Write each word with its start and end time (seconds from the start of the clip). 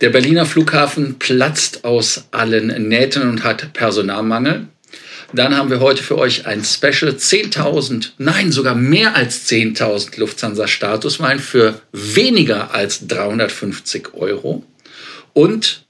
Der 0.00 0.10
Berliner 0.10 0.44
Flughafen 0.44 1.18
platzt 1.18 1.84
aus 1.84 2.24
allen 2.32 2.88
Nähten 2.88 3.28
und 3.28 3.44
hat 3.44 3.72
Personalmangel. 3.72 4.66
Dann 5.32 5.56
haben 5.56 5.70
wir 5.70 5.80
heute 5.80 6.02
für 6.02 6.18
euch 6.18 6.46
ein 6.46 6.62
Special 6.64 7.12
10.000, 7.12 8.10
nein, 8.18 8.52
sogar 8.52 8.74
mehr 8.74 9.16
als 9.16 9.48
10.000 9.48 10.18
Lufthansa 10.20 10.68
Statusmeilen 10.68 11.40
für 11.40 11.80
weniger 11.92 12.74
als 12.74 13.06
350 13.06 14.14
Euro. 14.14 14.64
Und 15.32 15.84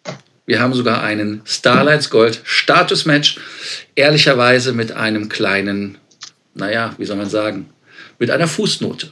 wir 0.47 0.61
haben 0.61 0.75
sogar 0.75 1.03
einen 1.03 1.43
Starlights 1.45 2.11
Gold 2.11 2.41
Statusmatch, 2.45 3.39
ehrlicherweise 3.95 4.73
mit 4.73 4.93
einem 4.93 5.29
kleinen, 5.29 5.99
naja, 6.55 6.95
wie 6.99 7.05
soll 7.05 7.17
man 7.17 7.31
sagen, 7.31 7.71
mit 8.19 8.31
einer 8.31 8.49
Fußnote. 8.49 9.09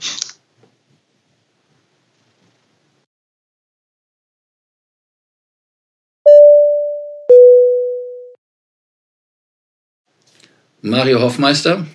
Mario 10.82 11.20
Hoffmeister. 11.20 11.86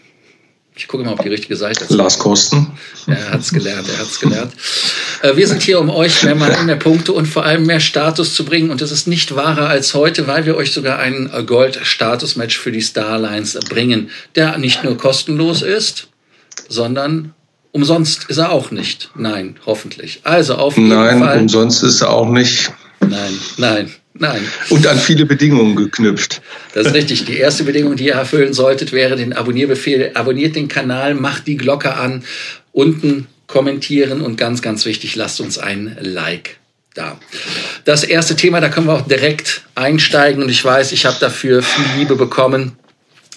Ich 0.76 0.88
gucke 0.88 1.04
mal 1.04 1.14
auf 1.14 1.20
die 1.20 1.30
richtige 1.30 1.56
Seite. 1.56 1.86
Lars 1.90 2.20
Kosten. 2.20 2.68
Er 3.08 3.32
hat 3.32 3.42
es 3.42 3.52
gelernt, 3.52 3.90
er 3.90 3.98
hat 3.98 4.08
es 4.08 4.20
gelernt. 4.20 4.54
Äh, 5.24 5.36
wir 5.36 5.48
sind 5.48 5.64
hier, 5.64 5.80
um 5.80 5.90
euch 5.90 6.22
mehr, 6.24 6.36
mehr 6.36 6.76
Punkte 6.76 7.14
und 7.14 7.26
vor 7.26 7.44
allem 7.44 7.66
mehr 7.66 7.80
Status 7.80 8.36
zu 8.36 8.46
bringen. 8.46 8.70
Und 8.70 8.82
es 8.82 8.92
ist 8.92 9.08
nicht 9.08 9.36
wahrer 9.36 9.68
als 9.68 9.96
heute, 9.96 10.28
weil 10.28 10.46
wir 10.46 10.56
euch 10.56 10.72
sogar 10.72 11.00
ein 11.00 11.32
Gold-Status-Match 11.46 12.58
für 12.58 12.72
die 12.72 12.82
Starlines 12.82 13.58
bringen, 13.68 14.12
der 14.36 14.58
nicht 14.60 14.84
nur 14.84 14.98
kostenlos 14.98 15.64
ist, 15.64 16.10
sondern 16.70 17.34
umsonst 17.72 18.26
ist 18.26 18.38
er 18.38 18.52
auch 18.52 18.70
nicht. 18.70 19.10
Nein, 19.16 19.58
hoffentlich. 19.66 20.22
Also 20.24 20.56
auf 20.56 20.78
jeden 20.78 20.90
Nein, 20.90 21.20
Fall. 21.20 21.40
umsonst 21.40 21.82
ist 21.84 22.02
er 22.02 22.12
auch 22.12 22.30
nicht. 22.30 22.72
Nein, 23.00 23.40
nein. 23.58 23.92
Nein. 24.20 24.42
Und 24.70 24.88
an 24.88 24.98
viele 24.98 25.26
Bedingungen 25.26 25.76
geknüpft. 25.76 26.42
Das 26.74 26.88
ist 26.88 26.94
richtig. 26.94 27.26
Die 27.26 27.38
erste 27.38 27.64
Bedingung, 27.64 27.96
die 27.96 28.08
ihr 28.08 28.14
erfüllen 28.14 28.54
solltet, 28.54 28.92
wäre 28.92 29.16
den 29.16 29.34
Abonnierbefehl. 29.34 30.12
Abonniert 30.14 30.56
den 30.56 30.68
Kanal, 30.68 31.14
macht 31.14 31.48
die 31.48 31.58
Glocke 31.58 31.96
an, 31.96 32.24
unten 32.72 33.28
kommentieren 33.48 34.22
und 34.22 34.38
ganz, 34.38 34.62
ganz 34.62 34.86
wichtig, 34.86 35.16
lasst 35.16 35.40
uns 35.40 35.58
ein 35.58 35.98
Like 36.02 36.58
da. 36.94 37.18
Das 37.86 38.04
erste 38.04 38.36
Thema, 38.36 38.60
da 38.60 38.70
können 38.70 38.88
wir 38.88 38.94
auch 38.94 39.08
direkt 39.08 39.62
einsteigen 39.76 40.44
und 40.44 40.50
ich 40.50 40.64
weiß, 40.64 40.92
ich 40.92 41.06
habe 41.06 41.18
dafür 41.20 41.64
viel 41.64 41.86
Liebe 41.98 42.16
bekommen. 42.16 42.74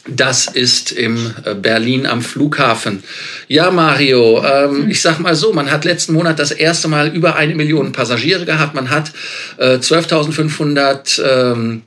Das 0.06 0.46
ist 0.46 0.92
im 0.92 1.34
äh, 1.44 1.54
Berlin 1.54 2.06
am 2.06 2.22
Flughafen. 2.22 3.02
Ja, 3.48 3.70
Mario, 3.70 4.42
ähm, 4.42 4.88
ich 4.88 5.02
sag 5.02 5.20
mal 5.20 5.34
so, 5.34 5.52
man 5.52 5.70
hat 5.70 5.84
letzten 5.84 6.14
Monat 6.14 6.38
das 6.38 6.52
erste 6.52 6.88
Mal 6.88 7.08
über 7.08 7.36
eine 7.36 7.54
Million 7.54 7.92
Passagiere 7.92 8.46
gehabt. 8.46 8.74
Man 8.74 8.90
hat 8.90 9.12
äh, 9.58 9.76
12.500 9.76 11.22
ähm, 11.22 11.82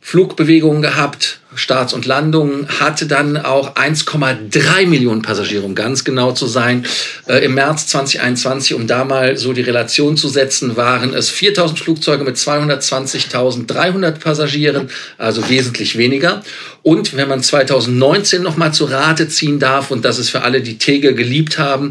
Flugbewegungen 0.00 0.80
gehabt, 0.80 1.40
Starts 1.58 1.92
und 1.92 2.06
Landungen, 2.06 2.68
hatte 2.80 3.06
dann 3.06 3.36
auch 3.36 3.74
1,3 3.74 4.86
Millionen 4.86 5.22
Passagiere, 5.22 5.64
um 5.64 5.74
ganz 5.74 6.04
genau 6.04 6.32
zu 6.32 6.46
sein. 6.46 6.86
Äh, 7.26 7.44
Im 7.44 7.54
März 7.54 7.88
2021, 7.88 8.74
um 8.74 8.86
da 8.86 9.04
mal 9.04 9.36
so 9.36 9.52
die 9.52 9.62
Relation 9.62 10.16
zu 10.16 10.28
setzen, 10.28 10.76
waren 10.76 11.14
es 11.14 11.30
4000 11.30 11.78
Flugzeuge 11.78 12.24
mit 12.24 12.36
220.300 12.36 14.12
Passagieren, 14.12 14.90
also 15.18 15.48
wesentlich 15.48 15.98
weniger. 15.98 16.42
Und 16.82 17.16
wenn 17.16 17.28
man 17.28 17.42
2019 17.42 18.42
noch 18.42 18.56
mal 18.56 18.72
zu 18.72 18.86
Rate 18.86 19.28
ziehen 19.28 19.58
darf, 19.58 19.90
und 19.90 20.04
das 20.04 20.18
ist 20.18 20.30
für 20.30 20.42
alle, 20.42 20.62
die 20.62 20.78
Tegel 20.78 21.14
geliebt 21.14 21.58
haben, 21.58 21.90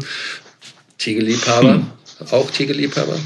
Tegel-Liebhaber, 0.98 1.74
hm. 1.74 1.86
auch 2.30 2.50
Tegel-Liebhaber, 2.50 3.16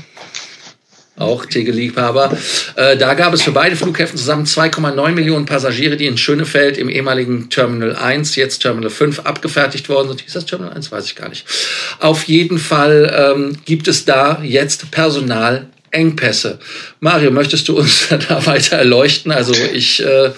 auch 1.17 1.45
Tegel-Liebhaber. 1.47 2.37
Äh, 2.77 2.97
da 2.97 3.15
gab 3.15 3.35
es 3.35 3.43
für 3.43 3.53
beide 3.53 3.77
Flughäfen 3.77 4.17
zusammen 4.17 4.45
2,9 4.45 5.13
Millionen 5.13 5.47
Passagiere, 5.47 5.97
die 5.97 6.07
in 6.07 6.17
Schönefeld 6.17 6.79
im 6.79 6.89
ehemaligen 6.89 7.51
Terminal 7.51 7.97
1, 7.97 8.37
jetzt 8.37 8.61
Terminal 8.61 8.91
5, 8.91 9.21
abgefertigt 9.21 9.89
worden 9.89 10.09
sind. 10.09 10.27
Ist 10.27 10.37
das 10.37 10.47
Terminal 10.47 10.75
1? 10.75 10.91
Weiß 10.91 11.05
ich 11.05 11.15
gar 11.15 11.29
nicht. 11.29 11.45
Auf 12.01 12.25
jeden 12.25 12.59
Fall 12.59 13.13
ähm, 13.37 13.59
gibt 13.65 13.89
es 13.89 14.05
da 14.05 14.41
jetzt 14.43 14.91
Personalengpässe. 14.91 16.59
Mario, 17.01 17.31
möchtest 17.31 17.69
du 17.69 17.79
uns 17.79 18.09
da 18.29 18.47
weiter 18.47 18.77
erleuchten? 18.77 19.33
Also 19.33 19.53
ich, 19.55 20.03
äh, 20.05 20.31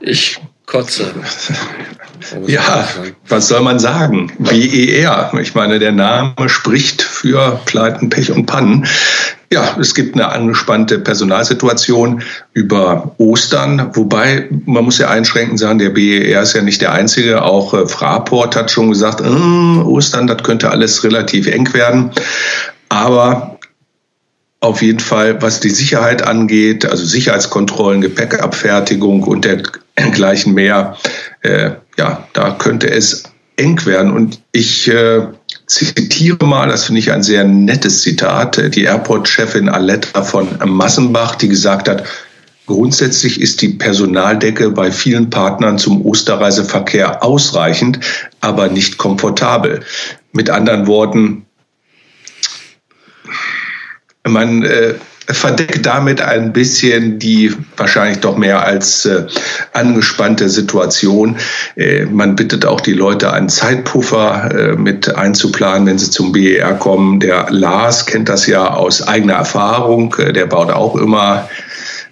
ich 0.00 0.38
kotze. 0.66 1.12
Ja, 2.46 2.88
was 3.28 3.48
soll 3.48 3.62
man 3.62 3.80
sagen? 3.80 4.32
BER. 4.38 5.32
Ich 5.40 5.54
meine, 5.56 5.80
der 5.80 5.90
Name 5.90 6.48
spricht 6.48 7.02
für 7.02 7.60
Pleiten, 7.66 8.08
Pech 8.08 8.30
und 8.30 8.46
Pannen. 8.46 8.86
Ja, 9.52 9.76
es 9.78 9.94
gibt 9.94 10.14
eine 10.14 10.30
angespannte 10.30 10.98
Personalsituation 10.98 12.22
über 12.54 13.14
Ostern, 13.18 13.90
wobei 13.92 14.48
man 14.64 14.84
muss 14.84 14.96
ja 14.96 15.10
einschränkend 15.10 15.58
sagen, 15.58 15.78
der 15.78 15.90
BER 15.90 16.40
ist 16.40 16.54
ja 16.54 16.62
nicht 16.62 16.80
der 16.80 16.92
einzige. 16.92 17.42
Auch 17.42 17.74
äh, 17.74 17.86
Fraport 17.86 18.56
hat 18.56 18.70
schon 18.70 18.88
gesagt, 18.88 19.20
äh, 19.20 19.24
Ostern, 19.24 20.26
das 20.26 20.42
könnte 20.42 20.70
alles 20.70 21.04
relativ 21.04 21.48
eng 21.48 21.70
werden. 21.74 22.12
Aber 22.88 23.58
auf 24.60 24.80
jeden 24.80 25.00
Fall, 25.00 25.42
was 25.42 25.60
die 25.60 25.68
Sicherheit 25.68 26.26
angeht, 26.26 26.86
also 26.86 27.04
Sicherheitskontrollen, 27.04 28.00
Gepäckabfertigung 28.00 29.22
und 29.22 29.44
dergleichen 29.44 30.54
mehr, 30.54 30.96
äh, 31.42 31.72
ja, 31.98 32.26
da 32.32 32.52
könnte 32.52 32.90
es 32.90 33.24
eng 33.56 33.84
werden. 33.84 34.12
Und 34.12 34.40
ich 34.52 34.88
äh, 34.88 35.26
zitiere 35.74 36.44
mal, 36.46 36.68
das 36.68 36.84
finde 36.84 37.00
ich 37.00 37.12
ein 37.12 37.22
sehr 37.22 37.44
nettes 37.44 38.02
Zitat, 38.02 38.74
die 38.74 38.84
Airport-Chefin 38.84 39.68
Aletta 39.68 40.22
von 40.22 40.48
Massenbach, 40.64 41.36
die 41.36 41.48
gesagt 41.48 41.88
hat, 41.88 42.04
Grundsätzlich 42.66 43.40
ist 43.40 43.60
die 43.60 43.70
Personaldecke 43.70 44.70
bei 44.70 44.92
vielen 44.92 45.30
Partnern 45.30 45.78
zum 45.78 46.06
Osterreiseverkehr 46.06 47.22
ausreichend, 47.22 47.98
aber 48.40 48.68
nicht 48.68 48.98
komfortabel. 48.98 49.84
Mit 50.32 50.48
anderen 50.48 50.86
Worten, 50.86 51.44
man 54.24 54.62
äh, 54.62 54.94
verdeckt 55.28 55.86
damit 55.86 56.20
ein 56.20 56.52
bisschen 56.52 57.18
die 57.18 57.54
wahrscheinlich 57.76 58.18
doch 58.18 58.36
mehr 58.36 58.64
als 58.64 59.04
äh, 59.04 59.26
angespannte 59.72 60.48
Situation. 60.48 61.36
Äh, 61.76 62.06
man 62.06 62.34
bittet 62.34 62.66
auch 62.66 62.80
die 62.80 62.92
Leute, 62.92 63.32
einen 63.32 63.48
Zeitpuffer 63.48 64.50
äh, 64.50 64.76
mit 64.76 65.14
einzuplanen, 65.14 65.86
wenn 65.86 65.98
sie 65.98 66.10
zum 66.10 66.32
BER 66.32 66.74
kommen. 66.74 67.20
Der 67.20 67.46
Lars 67.50 68.06
kennt 68.06 68.28
das 68.28 68.46
ja 68.46 68.68
aus 68.68 69.06
eigener 69.06 69.34
Erfahrung. 69.34 70.14
Äh, 70.18 70.32
der 70.32 70.46
baut 70.46 70.70
auch 70.70 70.96
immer 70.96 71.48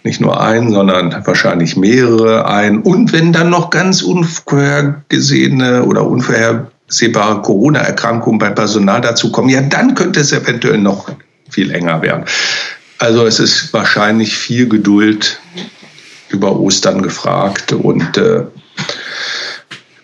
nicht 0.03 0.21
nur 0.21 0.41
ein, 0.41 0.71
sondern 0.71 1.15
wahrscheinlich 1.27 1.77
mehrere 1.77 2.47
ein. 2.47 2.79
Und 2.79 3.13
wenn 3.13 3.33
dann 3.33 3.51
noch 3.51 3.71
ganz 3.71 4.03
unvorhergesehene 4.03 5.85
oder 5.85 6.07
unvorhersehbare 6.07 7.43
Corona-Erkrankungen 7.43 8.39
beim 8.39 8.55
Personal 8.55 9.01
dazu 9.03 9.31
kommen, 9.31 9.51
ja, 9.51 9.61
dann 9.61 9.95
könnte 9.95 10.21
es 10.21 10.33
eventuell 10.33 10.79
noch 10.79 11.11
viel 11.51 11.71
enger 11.71 12.01
werden. 12.01 12.25
Also 13.01 13.25
es 13.27 13.41
ist 13.41 13.73
wahrscheinlich 13.73 14.37
viel 14.37 14.69
Geduld 14.69 15.41
über 16.29 16.61
Ostern 16.61 17.01
gefragt 17.01 17.73
und 17.73 18.19
äh, 18.19 18.43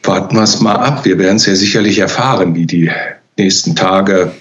warten 0.02 0.36
wir 0.36 0.42
es 0.42 0.60
mal 0.60 0.76
ab. 0.76 1.04
Wir 1.04 1.18
werden 1.18 1.36
es 1.36 1.44
ja 1.44 1.54
sicherlich 1.54 1.98
erfahren, 1.98 2.54
wie 2.54 2.64
die 2.64 2.90
nächsten 3.36 3.76
Tage 3.76 4.32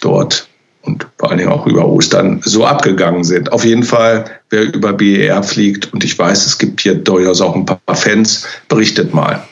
dort 0.00 0.46
und 0.82 1.04
vor 1.18 1.30
allen 1.30 1.38
Dingen 1.38 1.50
auch 1.50 1.66
über 1.66 1.84
Ostern 1.84 2.40
so 2.44 2.64
abgegangen 2.64 3.24
sind. 3.24 3.50
Auf 3.50 3.64
jeden 3.64 3.82
Fall, 3.82 4.24
wer 4.50 4.72
über 4.72 4.92
BER 4.92 5.42
fliegt, 5.42 5.92
und 5.92 6.04
ich 6.04 6.16
weiß, 6.16 6.46
es 6.46 6.58
gibt 6.58 6.82
hier 6.82 6.94
durchaus 6.94 7.40
auch 7.40 7.56
ein 7.56 7.66
paar 7.66 7.80
Fans, 7.92 8.46
berichtet 8.68 9.12
mal. 9.12 9.42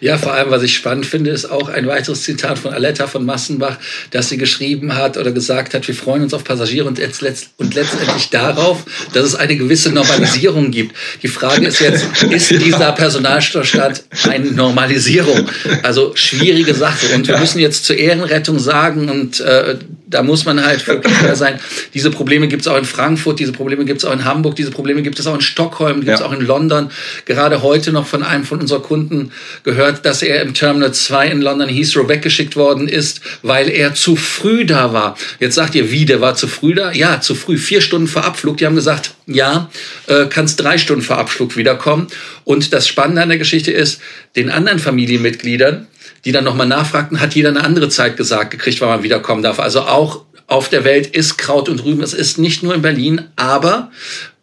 Ja, 0.00 0.18
vor 0.18 0.32
allem, 0.34 0.50
was 0.50 0.62
ich 0.62 0.74
spannend 0.74 1.06
finde, 1.06 1.30
ist 1.30 1.50
auch 1.50 1.68
ein 1.68 1.86
weiteres 1.86 2.22
Zitat 2.22 2.58
von 2.58 2.72
Aletta 2.72 3.06
von 3.06 3.24
Massenbach, 3.24 3.78
dass 4.10 4.28
sie 4.28 4.38
geschrieben 4.38 4.96
hat 4.96 5.16
oder 5.16 5.32
gesagt 5.32 5.74
hat, 5.74 5.86
wir 5.86 5.94
freuen 5.94 6.22
uns 6.22 6.34
auf 6.34 6.44
Passagiere 6.44 6.86
und, 6.86 6.98
jetzt, 6.98 7.22
und 7.56 7.74
letztendlich 7.74 8.30
darauf, 8.30 8.84
dass 9.12 9.24
es 9.24 9.34
eine 9.34 9.56
gewisse 9.56 9.90
Normalisierung 9.90 10.70
gibt. 10.70 10.94
Die 11.22 11.28
Frage 11.28 11.66
ist 11.66 11.80
jetzt, 11.80 12.06
ist 12.22 12.50
dieser 12.50 12.92
Personalstillstand 12.92 14.04
eine 14.28 14.50
Normalisierung? 14.52 15.48
Also 15.82 16.12
schwierige 16.14 16.74
Sache. 16.74 17.14
Und 17.14 17.28
wir 17.28 17.38
müssen 17.38 17.58
jetzt 17.58 17.84
zur 17.84 17.96
Ehrenrettung 17.96 18.58
sagen, 18.58 19.08
und 19.08 19.40
äh, 19.40 19.76
da 20.10 20.22
muss 20.22 20.44
man 20.44 20.64
halt 20.64 20.86
wirklich 20.86 21.14
sein, 21.34 21.60
diese 21.94 22.10
Probleme 22.10 22.48
gibt 22.48 22.62
es 22.62 22.68
auch 22.68 22.76
in 22.76 22.84
Frankfurt, 22.84 23.38
diese 23.38 23.52
Probleme 23.52 23.84
gibt 23.84 23.98
es 23.98 24.04
auch 24.04 24.12
in 24.12 24.24
Hamburg, 24.24 24.56
diese 24.56 24.70
Probleme 24.70 25.02
gibt 25.02 25.18
es 25.18 25.26
auch 25.26 25.34
in 25.34 25.40
Stockholm, 25.40 26.00
gibt 26.00 26.12
es 26.12 26.20
ja. 26.20 26.26
auch 26.26 26.32
in 26.32 26.40
London. 26.40 26.90
Gerade 27.26 27.62
heute 27.62 27.92
noch 27.92 28.06
von 28.06 28.22
einem 28.22 28.44
von 28.44 28.60
unserer 28.60 28.80
Kunden 28.80 29.32
gehört, 29.64 30.04
dass 30.06 30.22
er 30.22 30.42
im 30.42 30.54
Terminal 30.54 30.92
2 30.92 31.28
in 31.28 31.42
London 31.42 31.68
Heathrow 31.68 32.08
weggeschickt 32.08 32.56
worden 32.56 32.88
ist, 32.88 33.20
weil 33.42 33.68
er 33.68 33.94
zu 33.94 34.16
früh 34.16 34.64
da 34.64 34.92
war. 34.92 35.16
Jetzt 35.40 35.54
sagt 35.54 35.74
ihr, 35.74 35.90
wie, 35.90 36.06
der 36.06 36.20
war 36.20 36.34
zu 36.34 36.48
früh 36.48 36.74
da? 36.74 36.92
Ja, 36.92 37.20
zu 37.20 37.34
früh, 37.34 37.58
vier 37.58 37.80
Stunden 37.80 38.08
vor 38.08 38.24
Abflug. 38.24 38.56
Die 38.56 38.66
haben 38.66 38.76
gesagt, 38.76 39.14
ja, 39.26 39.70
äh, 40.06 40.26
kannst 40.26 40.60
drei 40.60 40.78
Stunden 40.78 41.02
vor 41.02 41.18
Abflug 41.18 41.56
wiederkommen. 41.56 42.08
Und 42.44 42.72
das 42.72 42.88
Spannende 42.88 43.22
an 43.22 43.28
der 43.28 43.38
Geschichte 43.38 43.70
ist, 43.70 44.00
den 44.36 44.50
anderen 44.50 44.78
Familienmitgliedern, 44.78 45.86
die 46.24 46.32
dann 46.32 46.44
nochmal 46.44 46.66
nachfragten, 46.66 47.20
hat 47.20 47.34
jeder 47.34 47.50
eine 47.50 47.64
andere 47.64 47.88
Zeit 47.88 48.16
gesagt 48.16 48.50
gekriegt, 48.50 48.80
wann 48.80 48.88
man 48.88 49.02
wiederkommen 49.02 49.42
darf. 49.42 49.58
Also 49.58 49.82
auch 49.82 50.24
auf 50.46 50.68
der 50.68 50.84
Welt 50.84 51.06
ist 51.06 51.36
Kraut 51.36 51.68
und 51.68 51.84
Rüben. 51.84 52.02
Es 52.02 52.14
ist 52.14 52.38
nicht 52.38 52.62
nur 52.62 52.74
in 52.74 52.82
Berlin, 52.82 53.28
aber 53.36 53.90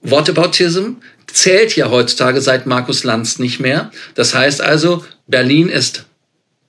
Whataboutism 0.01 0.93
zählt 1.27 1.75
ja 1.75 1.89
heutzutage 1.89 2.41
seit 2.41 2.65
Markus 2.65 3.03
Lanz 3.03 3.39
nicht 3.39 3.59
mehr. 3.59 3.91
Das 4.13 4.33
heißt 4.33 4.61
also, 4.61 5.03
Berlin 5.27 5.67
ist, 5.67 6.05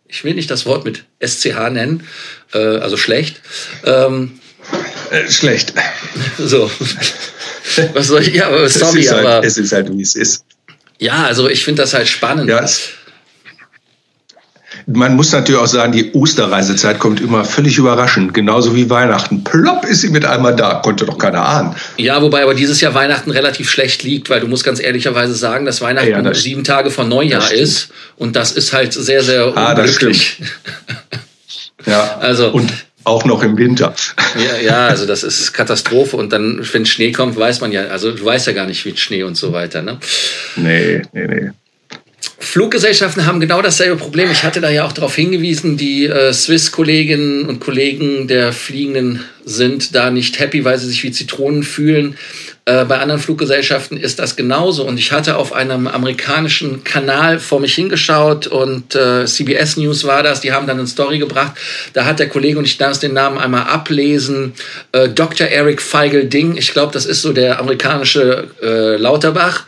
ich 0.09 0.25
will 0.25 0.35
nicht 0.35 0.51
das 0.51 0.67
Wort 0.67 0.85
mit 0.85 1.05
SCH 1.25 1.71
nennen, 1.71 2.05
äh, 2.53 2.59
also 2.59 2.97
schlecht. 2.97 3.41
Ähm, 3.85 4.41
äh, 5.11 5.31
schlecht. 5.31 5.73
So. 6.39 6.71
Was 7.95 8.09
soll 8.09 8.23
ich? 8.23 8.35
Ja, 8.35 8.49
aber 8.49 8.69
sorry, 8.69 9.01
es 9.01 9.11
halt, 9.11 9.27
aber. 9.27 9.47
Es 9.47 9.59
ist 9.59 9.73
halt, 9.73 9.91
wie 9.91 10.03
es 10.03 10.15
ist. 10.15 10.45
Ja, 10.99 11.25
also 11.25 11.49
ich 11.49 11.65
finde 11.65 11.83
das 11.83 11.95
halt 11.95 12.09
spannend. 12.09 12.49
Ja, 12.49 12.67
man 14.87 15.17
muss 15.17 15.33
natürlich 15.33 15.61
auch 15.61 15.67
sagen, 15.67 15.93
die 15.93 16.13
Osterreisezeit 16.13 17.01
kommt 17.01 17.21
immer 17.21 17.45
völlig 17.45 17.77
überraschend, 17.77 18.33
genauso 18.35 18.75
wie 18.77 18.89
Weihnachten. 18.89 19.43
Plopp 19.43 19.85
ist 19.85 20.03
sie 20.03 20.11
mit 20.11 20.25
einmal 20.25 20.55
da, 20.55 20.75
konnte 20.75 21.05
doch 21.05 21.19
keiner 21.19 21.45
ahnen. 21.45 21.75
Ja, 21.97 22.23
wobei 22.23 22.43
aber 22.45 22.55
dieses 22.55 22.81
Jahr 22.81 22.95
Weihnachten 22.95 23.33
relativ 23.33 23.69
schlecht 23.69 24.05
liegt, 24.05 24.31
weil 24.31 24.41
du 24.41 24.47
musst 24.47 24.65
ganz 24.65 24.81
ehrlicherweise 24.81 25.35
sagen, 25.35 25.67
dass 25.67 25.81
Weihnachten 25.81 26.11
ja, 26.11 26.23
das 26.23 26.43
sieben 26.43 26.63
Tage 26.63 26.91
vor 26.91 27.05
Neujahr 27.05 27.53
ist 27.53 27.89
und 28.17 28.37
das 28.37 28.53
ist 28.53 28.73
halt 28.73 28.93
sehr, 28.93 29.23
sehr 29.25 29.53
ah, 29.57 29.73
unglücklich. 29.73 30.41
ja, 31.87 32.19
also 32.21 32.51
und 32.53 32.73
auch 33.03 33.25
noch 33.25 33.43
im 33.43 33.57
Winter. 33.57 33.95
Ja, 34.37 34.61
ja, 34.61 34.87
also 34.89 35.07
das 35.07 35.23
ist 35.23 35.53
Katastrophe. 35.53 36.17
Und 36.17 36.33
dann, 36.33 36.61
wenn 36.73 36.85
Schnee 36.87 37.13
kommt, 37.13 37.37
weiß 37.37 37.61
man 37.61 37.71
ja, 37.71 37.87
also 37.87 38.11
du 38.11 38.25
weißt 38.25 38.49
ja 38.49 38.53
gar 38.53 38.67
nicht, 38.67 38.85
wie 38.85 38.97
Schnee 38.97 39.23
und 39.23 39.37
so 39.37 39.53
weiter. 39.53 39.81
Ne? 39.81 39.99
Nee, 40.57 41.03
nee, 41.13 41.27
nee. 41.29 41.51
Fluggesellschaften 42.39 43.27
haben 43.27 43.41
genau 43.41 43.63
dasselbe 43.63 43.97
Problem. 43.97 44.31
Ich 44.31 44.43
hatte 44.43 44.61
da 44.61 44.71
ja 44.71 44.87
auch 44.87 44.93
darauf 44.93 45.15
hingewiesen, 45.15 45.77
die 45.77 46.07
äh, 46.07 46.33
Swiss-Kolleginnen 46.33 47.47
und 47.47 47.61
Kollegen 47.61 48.29
der 48.29 48.53
Fliegenden 48.53 49.25
sind 49.47 49.95
da 49.95 50.11
nicht 50.11 50.41
happy, 50.41 50.65
weil 50.65 50.77
sie 50.77 50.89
sich 50.89 51.03
wie 51.05 51.13
Zitronen 51.13 51.63
fühlen. 51.63 52.17
Äh, 52.69 52.85
bei 52.85 52.99
anderen 52.99 53.21
Fluggesellschaften 53.21 53.97
ist 53.97 54.19
das 54.19 54.35
genauso. 54.35 54.85
Und 54.85 54.99
ich 54.99 55.13
hatte 55.13 55.37
auf 55.37 55.53
einem 55.53 55.87
amerikanischen 55.87 56.83
Kanal 56.83 57.39
vor 57.39 57.61
mich 57.61 57.77
hingeschaut 57.77 58.49
und 58.49 58.97
äh, 58.97 59.25
CBS 59.25 59.77
News 59.77 60.03
war 60.03 60.25
das. 60.25 60.41
Die 60.41 60.51
haben 60.51 60.67
dann 60.67 60.79
eine 60.79 60.89
Story 60.89 61.21
gebracht. 61.21 61.53
Da 61.93 62.07
hat 62.07 62.19
der 62.19 62.29
Kollege, 62.29 62.59
und 62.59 62.65
ich 62.65 62.77
darf 62.77 62.99
den 62.99 63.13
Namen 63.13 63.39
einmal 63.39 63.69
ablesen, 63.69 64.53
äh, 64.91 65.09
Dr. 65.09 65.47
Eric 65.47 65.81
Feigl-Ding. 65.81 66.57
Ich 66.57 66.73
glaube, 66.73 66.93
das 66.93 67.07
ist 67.07 67.23
so 67.23 67.33
der 67.33 67.61
amerikanische 67.61 68.49
äh, 68.61 68.97
Lauterbach. 68.97 69.63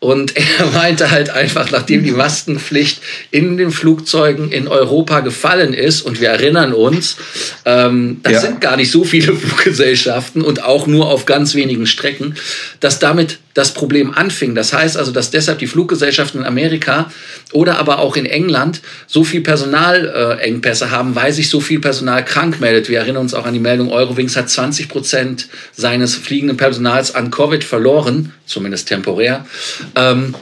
Und 0.00 0.34
er 0.58 0.66
meinte 0.66 1.10
halt 1.10 1.30
einfach, 1.30 1.70
nachdem 1.70 2.04
die 2.04 2.10
Maskenpflicht 2.10 3.00
in 3.30 3.56
den 3.56 3.70
Flugzeugen 3.70 4.52
in 4.52 4.68
Europa 4.68 5.20
gefallen 5.20 5.72
ist, 5.72 6.02
und 6.02 6.20
wir 6.20 6.28
erinnern 6.28 6.74
uns, 6.74 7.16
ähm, 7.64 8.20
das 8.22 8.32
ja. 8.34 8.40
sind 8.40 8.60
gar 8.60 8.76
nicht 8.76 8.90
so 8.90 9.02
viele 9.04 9.13
Fluggesellschaften 9.22 10.42
und 10.42 10.62
auch 10.62 10.86
nur 10.86 11.08
auf 11.08 11.26
ganz 11.26 11.54
wenigen 11.54 11.86
Strecken, 11.86 12.34
dass 12.80 12.98
damit 12.98 13.38
das 13.54 13.72
Problem 13.72 14.12
anfing. 14.12 14.54
Das 14.54 14.72
heißt 14.72 14.96
also, 14.96 15.12
dass 15.12 15.30
deshalb 15.30 15.58
die 15.58 15.66
Fluggesellschaften 15.66 16.40
in 16.40 16.46
Amerika 16.46 17.10
oder 17.52 17.78
aber 17.78 18.00
auch 18.00 18.16
in 18.16 18.26
England 18.26 18.80
so 19.06 19.22
viel 19.24 19.40
Personalengpässe 19.40 20.90
haben, 20.90 21.14
weil 21.14 21.32
sich 21.32 21.48
so 21.48 21.60
viel 21.60 21.80
Personal 21.80 22.24
krank 22.24 22.60
meldet. 22.60 22.88
Wir 22.88 22.98
erinnern 22.98 23.22
uns 23.22 23.34
auch 23.34 23.46
an 23.46 23.54
die 23.54 23.60
Meldung, 23.60 23.90
Eurowings 23.90 24.36
hat 24.36 24.50
20 24.50 24.88
Prozent 24.88 25.48
seines 25.72 26.16
fliegenden 26.16 26.56
Personals 26.56 27.14
an 27.14 27.30
Covid 27.30 27.62
verloren, 27.62 28.32
zumindest 28.46 28.88
temporär. 28.88 29.46
Ähm, 29.94 30.34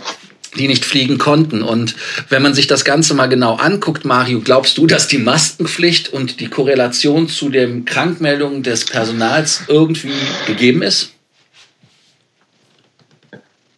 die 0.59 0.69
nicht 0.69 0.85
fliegen 0.85 1.19
konnten. 1.19 1.63
Und 1.63 1.95
wenn 2.29 2.43
man 2.43 2.55
sich 2.55 2.67
das 2.67 2.85
Ganze 2.85 3.15
mal 3.15 3.29
genau 3.29 3.57
anguckt, 3.57 4.05
Mario, 4.05 4.41
glaubst 4.41 4.79
du, 4.79 4.87
dass 4.87 5.09
die 5.09 5.19
Maskenpflicht 5.19 6.13
und 6.13 6.41
die 6.41 6.49
Korrelation 6.49 7.29
zu 7.29 7.49
den 7.49 7.85
Krankmeldungen 7.85 8.63
des 8.63 8.85
Personals 8.85 9.63
irgendwie 9.69 10.13
gegeben 10.47 10.83
ist? 10.83 11.13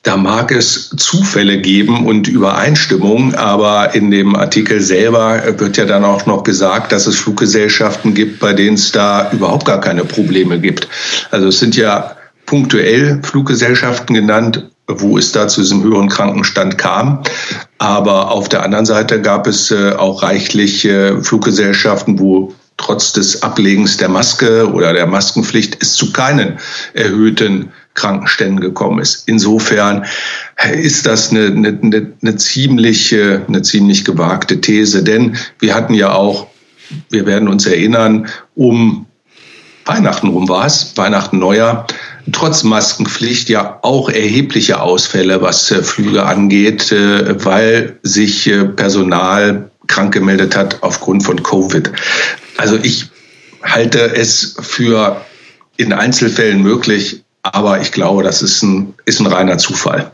Da 0.03 0.19
mag 0.19 0.53
es 0.53 0.91
Zufälle 0.99 1.63
geben 1.63 2.05
und 2.05 2.29
Übereinstimmungen, 2.29 3.35
aber 3.35 3.95
in 3.95 4.11
dem 4.11 4.37
Artikel 4.37 4.83
selber 4.83 5.43
wird 5.59 5.79
ja 5.79 5.87
dann 5.87 6.05
auch 6.05 6.27
noch 6.27 6.43
gesagt, 6.43 6.93
dass 6.93 7.07
es 7.07 7.19
Fluggesellschaften 7.19 8.13
gibt, 8.13 8.39
bei 8.39 8.53
denen 8.53 8.75
es 8.75 8.93
da 8.93 9.33
überhaupt 9.33 9.65
gar 9.65 9.81
keine 9.81 10.05
Probleme 10.05 10.61
gibt. 10.61 10.89
Also 11.31 11.49
es 11.49 11.59
sind 11.59 11.75
ja 11.75 12.17
punktuell 12.45 13.21
Fluggesellschaften 13.23 14.15
genannt, 14.15 14.69
wo 14.87 15.19
es 15.19 15.33
da 15.33 15.49
zu 15.49 15.63
diesem 15.63 15.83
höheren 15.83 16.09
Krankenstand 16.09 16.79
kam. 16.79 17.23
Aber 17.79 18.31
auf 18.31 18.49
der 18.49 18.63
anderen 18.63 18.87
Seite 18.87 19.21
gab 19.21 19.47
es 19.47 19.71
äh, 19.71 19.93
auch 19.93 20.23
reichlich 20.23 20.85
äh, 20.85 21.21
Fluggesellschaften, 21.23 22.19
wo 22.19 22.55
trotz 22.77 23.13
des 23.13 23.43
Ablegens 23.43 23.97
der 23.97 24.09
Maske 24.09 24.71
oder 24.73 24.93
der 24.93 25.07
Maskenpflicht 25.07 25.79
es 25.81 25.95
zu 25.95 26.13
keinen 26.13 26.59
erhöhten 26.93 27.73
Krankenständen 27.95 28.61
gekommen 28.61 28.99
ist. 28.99 29.29
Insofern 29.29 30.05
ist 30.73 31.07
das 31.07 31.31
eine, 31.31 31.47
eine, 31.47 32.13
eine, 32.21 32.37
ziemlich, 32.37 33.15
eine 33.15 33.63
ziemlich 33.63 34.05
gewagte 34.05 34.61
These, 34.61 35.05
denn 35.05 35.37
wir 35.61 35.73
hatten 35.73 35.95
ja 35.95 36.13
auch, 36.13 36.49
wir 37.11 37.27
werden 37.27 37.47
uns 37.47 37.65
erinnern, 37.67 38.27
um 38.57 39.07
Weihnachten 39.85 40.29
rum 40.29 40.49
war 40.49 40.67
es, 40.67 40.97
Weihnachten 40.97 41.39
Neujahr, 41.39 41.87
trotz 42.33 42.63
Maskenpflicht 42.63 43.49
ja 43.49 43.79
auch 43.83 44.09
erhebliche 44.09 44.81
Ausfälle, 44.81 45.43
was 45.43 45.71
äh, 45.71 45.83
Flüge 45.83 46.25
angeht, 46.25 46.93
äh, 46.93 47.45
weil 47.45 47.99
sich 48.03 48.47
äh, 48.47 48.65
Personal 48.65 49.71
krank 49.87 50.15
gemeldet 50.15 50.57
hat 50.57 50.83
aufgrund 50.83 51.25
von 51.25 51.43
Covid. 51.43 51.91
Also 52.57 52.79
ich 52.83 53.07
halte 53.63 54.15
es 54.17 54.57
für 54.61 55.21
in 55.77 55.93
Einzelfällen 55.93 56.63
möglich, 56.63 57.23
aber 57.43 57.81
ich 57.81 57.93
glaube, 57.93 58.23
das 58.23 58.43
ist 58.43 58.63
ein, 58.63 58.95
ist 59.05 59.21
ein 59.21 59.27
reiner 59.27 59.59
Zufall. 59.59 60.11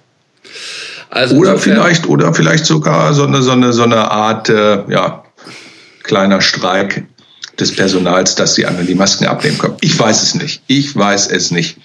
Also 1.11 1.37
oder 1.37 1.59
vielleicht, 1.59 2.07
oder 2.07 2.33
vielleicht 2.35 2.67
sogar 2.67 3.15
so 3.15 3.25
eine, 3.25 3.43
so 3.43 3.53
eine, 3.53 3.73
so 3.73 3.83
eine 3.83 4.11
Art, 4.11 4.49
äh, 4.49 4.85
ja, 4.89 5.25
kleiner 6.03 6.41
Streik 6.41 7.05
des 7.61 7.75
Personals, 7.75 8.35
dass 8.35 8.55
die 8.55 8.67
anderen 8.67 8.87
die 8.87 8.95
Masken 8.95 9.27
abnehmen 9.27 9.59
können. 9.59 9.77
Ich 9.81 9.99
weiß 9.99 10.23
es 10.23 10.35
nicht. 10.35 10.63
Ich 10.67 10.97
weiß 10.97 11.29
es 11.29 11.51
nicht. 11.51 11.77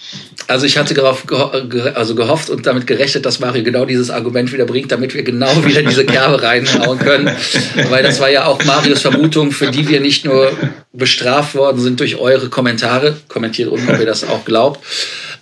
Also 0.48 0.66
ich 0.66 0.77
hatte 0.77 0.94
darauf 0.94 1.25
geho 1.25 1.51
also 1.95 2.13
gehofft 2.13 2.50
und 2.50 2.66
damit 2.68 2.86
gerechnet, 2.86 3.25
dass 3.25 3.39
Mario 3.39 3.63
genau 3.63 3.86
dieses 3.86 4.10
Argument 4.10 4.51
wieder 4.54 4.66
bringt, 4.66 4.92
damit 4.92 5.13
wir 5.16 5.24
genau 5.24 5.66
wieder 5.66 5.81
diese 5.81 6.06
Kerbe 6.06 6.42
reinhauen 6.42 7.00
können. 7.00 7.31
Weil 7.89 8.04
das 8.04 8.19
war 8.19 8.30
ja 8.30 8.45
auch 8.45 8.63
Marios 8.63 9.01
Vermutung, 9.01 9.51
für 9.51 9.72
die 9.72 9.88
wir 9.88 10.01
nicht 10.01 10.25
nur 10.25 10.51
bestraft 10.94 11.56
worden 11.56 11.81
sind 11.81 12.00
durch 12.00 12.18
eure 12.18 12.50
Kommentare. 12.50 13.18
Kommentiert 13.27 13.69
unten, 13.69 13.89
ob 13.89 14.00
ihr 14.00 14.06
das 14.06 14.24
auch 14.24 14.45
glaubt. 14.45 14.80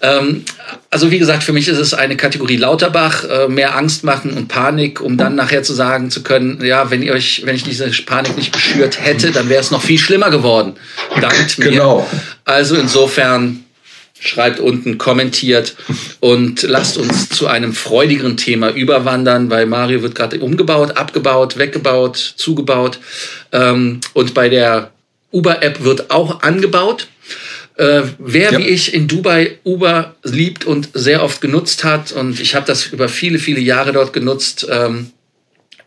Ähm, 0.03 0.43
also 0.89 1.09
wie 1.09 1.17
gesagt, 1.17 1.43
für 1.43 1.53
mich 1.53 1.67
ist 1.69 1.79
es 1.79 1.93
eine 1.93 2.17
Kategorie 2.17 2.57
Lauterbach, 2.57 3.23
äh, 3.23 3.47
mehr 3.47 3.75
Angst 3.77 4.03
machen 4.03 4.31
und 4.31 4.49
Panik, 4.49 4.99
um 4.99 5.17
dann 5.17 5.35
nachher 5.35 5.63
zu 5.63 5.73
sagen 5.73 6.11
zu 6.11 6.23
können, 6.23 6.63
ja, 6.63 6.91
wenn 6.91 7.01
ihr 7.01 7.13
euch, 7.13 7.43
wenn 7.45 7.55
ich 7.55 7.63
diese 7.63 7.89
Panik 8.05 8.35
nicht 8.35 8.51
geschürt 8.51 8.99
hätte, 9.01 9.31
dann 9.31 9.47
wäre 9.47 9.61
es 9.61 9.71
noch 9.71 9.81
viel 9.81 9.97
schlimmer 9.97 10.29
geworden. 10.29 10.73
Dankt 11.21 11.57
mir. 11.57 11.71
Genau. 11.71 12.07
Also 12.43 12.75
insofern 12.75 13.63
schreibt 14.19 14.59
unten, 14.59 14.97
kommentiert 14.97 15.75
und 16.19 16.63
lasst 16.63 16.97
uns 16.97 17.29
zu 17.29 17.47
einem 17.47 17.73
freudigeren 17.73 18.37
Thema 18.37 18.69
überwandern, 18.69 19.49
weil 19.49 19.65
Mario 19.65 20.01
wird 20.01 20.15
gerade 20.15 20.39
umgebaut, 20.39 20.97
abgebaut, 20.97 21.57
weggebaut, 21.57 22.17
zugebaut. 22.17 22.99
Ähm, 23.51 24.01
und 24.13 24.33
bei 24.33 24.49
der 24.49 24.91
Uber-App 25.31 25.83
wird 25.83 26.11
auch 26.11 26.41
angebaut. 26.41 27.07
Äh, 27.75 28.03
wer 28.19 28.53
ja. 28.53 28.59
wie 28.59 28.67
ich 28.67 28.93
in 28.93 29.07
Dubai 29.07 29.57
Uber 29.63 30.15
liebt 30.23 30.65
und 30.65 30.89
sehr 30.93 31.23
oft 31.23 31.41
genutzt 31.41 31.83
hat, 31.83 32.11
und 32.11 32.39
ich 32.39 32.55
habe 32.55 32.65
das 32.65 32.87
über 32.87 33.09
viele, 33.09 33.39
viele 33.39 33.59
Jahre 33.59 33.93
dort 33.93 34.13
genutzt, 34.13 34.67
ähm, 34.69 35.11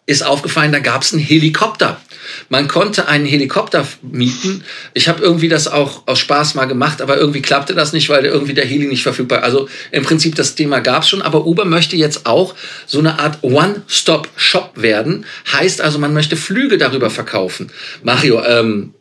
ist 0.07 0.25
aufgefallen, 0.25 0.73
da 0.73 0.79
gab 0.79 1.03
es 1.03 1.13
einen 1.13 1.23
Helikopter. 1.23 2.01
Man 2.49 2.69
konnte 2.69 3.09
einen 3.09 3.27
Helikopter 3.27 3.87
mieten. 4.03 4.65
Ich 4.95 5.09
habe 5.09 5.23
irgendwie 5.23 5.49
das 5.49 5.69
auch 5.69 6.07
aus 6.07 6.19
Spaß 6.19 6.55
mal 6.55 6.67
gemacht, 6.67 7.01
aber 7.01 7.17
irgendwie 7.17 7.43
klappte 7.43 7.75
das 7.75 7.93
nicht, 7.93 8.09
weil 8.09 8.25
irgendwie 8.25 8.55
der 8.55 8.65
Heli 8.65 8.87
nicht 8.87 9.03
verfügbar. 9.03 9.43
Also 9.43 9.69
im 9.93 10.05
Prinzip 10.05 10.35
das 10.35 10.55
Thema 10.55 10.81
gab 10.81 11.03
es 11.03 11.09
schon, 11.09 11.23
aber 11.23 11.47
Uber 11.47 11.65
möchte 11.65 11.97
jetzt 11.97 12.27
auch 12.27 12.55
so 12.87 12.99
eine 12.99 13.19
Art 13.19 13.43
One-Stop-Shop 13.43 14.73
werden. 14.77 15.25
Heißt 15.53 15.81
also, 15.81 15.99
man 15.99 16.13
möchte 16.13 16.37
Flüge 16.37 16.79
darüber 16.79 17.11
verkaufen. 17.11 17.71
Mario, 18.03 18.43
ähm, 18.45 18.95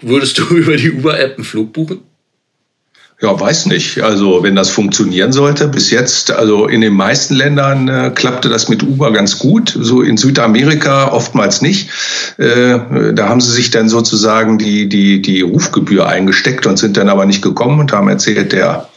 würdest 0.00 0.38
du 0.38 0.44
über 0.54 0.76
die 0.76 0.92
Uber-App 0.92 1.36
einen 1.36 1.44
Flug 1.44 1.72
buchen? 1.72 2.02
Ja, 3.22 3.38
weiß 3.38 3.66
nicht. 3.66 4.02
Also 4.02 4.42
wenn 4.42 4.56
das 4.56 4.70
funktionieren 4.70 5.32
sollte, 5.32 5.68
bis 5.68 5.90
jetzt, 5.90 6.30
also 6.30 6.66
in 6.66 6.80
den 6.80 6.94
meisten 6.94 7.34
Ländern 7.34 7.86
äh, 7.88 8.10
klappte 8.14 8.48
das 8.48 8.70
mit 8.70 8.82
Uber 8.82 9.12
ganz 9.12 9.38
gut. 9.38 9.76
So 9.78 10.00
in 10.00 10.16
Südamerika 10.16 11.12
oftmals 11.12 11.60
nicht. 11.60 11.90
Äh, 12.38 12.78
da 13.12 13.28
haben 13.28 13.42
sie 13.42 13.52
sich 13.52 13.70
dann 13.70 13.90
sozusagen 13.90 14.56
die, 14.56 14.88
die, 14.88 15.20
die 15.20 15.42
Rufgebühr 15.42 16.08
eingesteckt 16.08 16.64
und 16.64 16.78
sind 16.78 16.96
dann 16.96 17.10
aber 17.10 17.26
nicht 17.26 17.42
gekommen 17.42 17.78
und 17.78 17.92
haben 17.92 18.08
erzählt, 18.08 18.52
der 18.52 18.88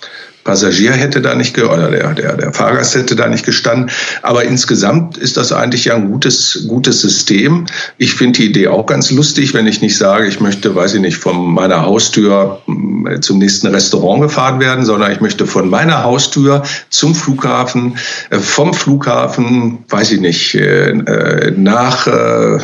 Passagier 0.44 0.92
hätte 0.92 1.22
da 1.22 1.36
nicht, 1.36 1.58
oder 1.58 1.90
der, 1.90 2.14
der, 2.14 2.36
der 2.36 2.54
Fahrgast 2.54 2.96
hätte 2.96 3.16
da 3.16 3.28
nicht 3.28 3.46
gestanden. 3.46 3.90
Aber 4.22 4.44
insgesamt 4.44 5.18
ist 5.18 5.38
das 5.38 5.52
eigentlich 5.52 5.86
ja 5.86 5.96
ein 5.96 6.12
gutes, 6.12 6.66
gutes 6.68 7.02
System. 7.02 7.66
Ich 7.98 8.14
finde 8.14 8.40
die 8.40 8.48
Idee 8.48 8.68
auch 8.68 8.86
ganz 8.86 9.12
lustig, 9.12 9.54
wenn 9.54 9.68
ich 9.68 9.82
nicht 9.82 9.98
sage, 9.98 10.28
ich 10.28 10.40
möchte, 10.40 10.76
weiß 10.76 10.96
ich 10.96 11.02
nicht, 11.02 11.18
von 11.18 11.54
meiner 11.54 11.86
Haustür 11.86 12.62
hm, 12.66 13.22
zum 13.22 13.38
nächsten 13.38 13.68
Restaurant 13.68 14.22
gefahren 14.22 14.60
werden, 14.60 14.86
sondern 14.86 15.12
ich 15.12 15.22
möchte 15.22 15.46
von 15.46 15.70
meiner 15.70 16.04
Haustür 16.04 16.64
zum 16.90 17.16
Flughafen, 17.16 17.98
äh, 18.30 18.40
vom 18.40 18.74
Flughafen, 18.74 19.80
weiß 19.90 20.12
ich 20.12 20.20
nicht, 20.20 20.56
äh, 20.56 20.90
äh, 20.90 21.52
nach 21.56 22.08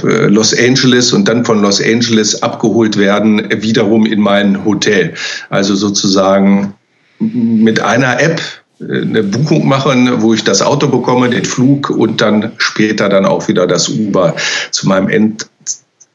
Los 0.03 0.57
Angeles 0.57 1.13
und 1.13 1.27
dann 1.27 1.45
von 1.45 1.61
Los 1.61 1.81
Angeles 1.81 2.41
abgeholt 2.41 2.97
werden, 2.97 3.47
wiederum 3.61 4.05
in 4.05 4.19
mein 4.19 4.65
Hotel. 4.65 5.13
Also 5.49 5.75
sozusagen 5.75 6.73
mit 7.19 7.79
einer 7.79 8.21
App 8.21 8.41
äh, 8.79 9.01
eine 9.01 9.23
Buchung 9.23 9.67
machen, 9.67 10.21
wo 10.21 10.33
ich 10.33 10.43
das 10.43 10.61
Auto 10.61 10.87
bekomme, 10.87 11.29
den 11.29 11.45
Flug 11.45 11.89
und 11.89 12.21
dann 12.21 12.53
später 12.57 13.09
dann 13.09 13.25
auch 13.25 13.47
wieder 13.47 13.67
das 13.67 13.89
Uber 13.89 14.35
zu 14.71 14.87
meinem 14.87 15.09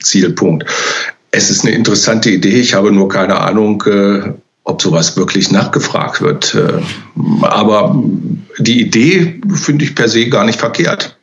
Endzielpunkt. 0.00 0.64
Es 1.30 1.50
ist 1.50 1.64
eine 1.64 1.74
interessante 1.74 2.30
Idee. 2.30 2.60
Ich 2.60 2.74
habe 2.74 2.92
nur 2.92 3.08
keine 3.08 3.40
Ahnung, 3.40 3.82
äh, 3.86 4.32
ob 4.64 4.80
sowas 4.80 5.16
wirklich 5.16 5.50
nachgefragt 5.50 6.22
wird. 6.22 6.54
Äh, 6.54 6.80
aber 7.42 8.02
die 8.58 8.80
Idee 8.80 9.40
finde 9.54 9.84
ich 9.84 9.94
per 9.94 10.08
se 10.08 10.28
gar 10.28 10.44
nicht 10.44 10.58
verkehrt. 10.58 11.16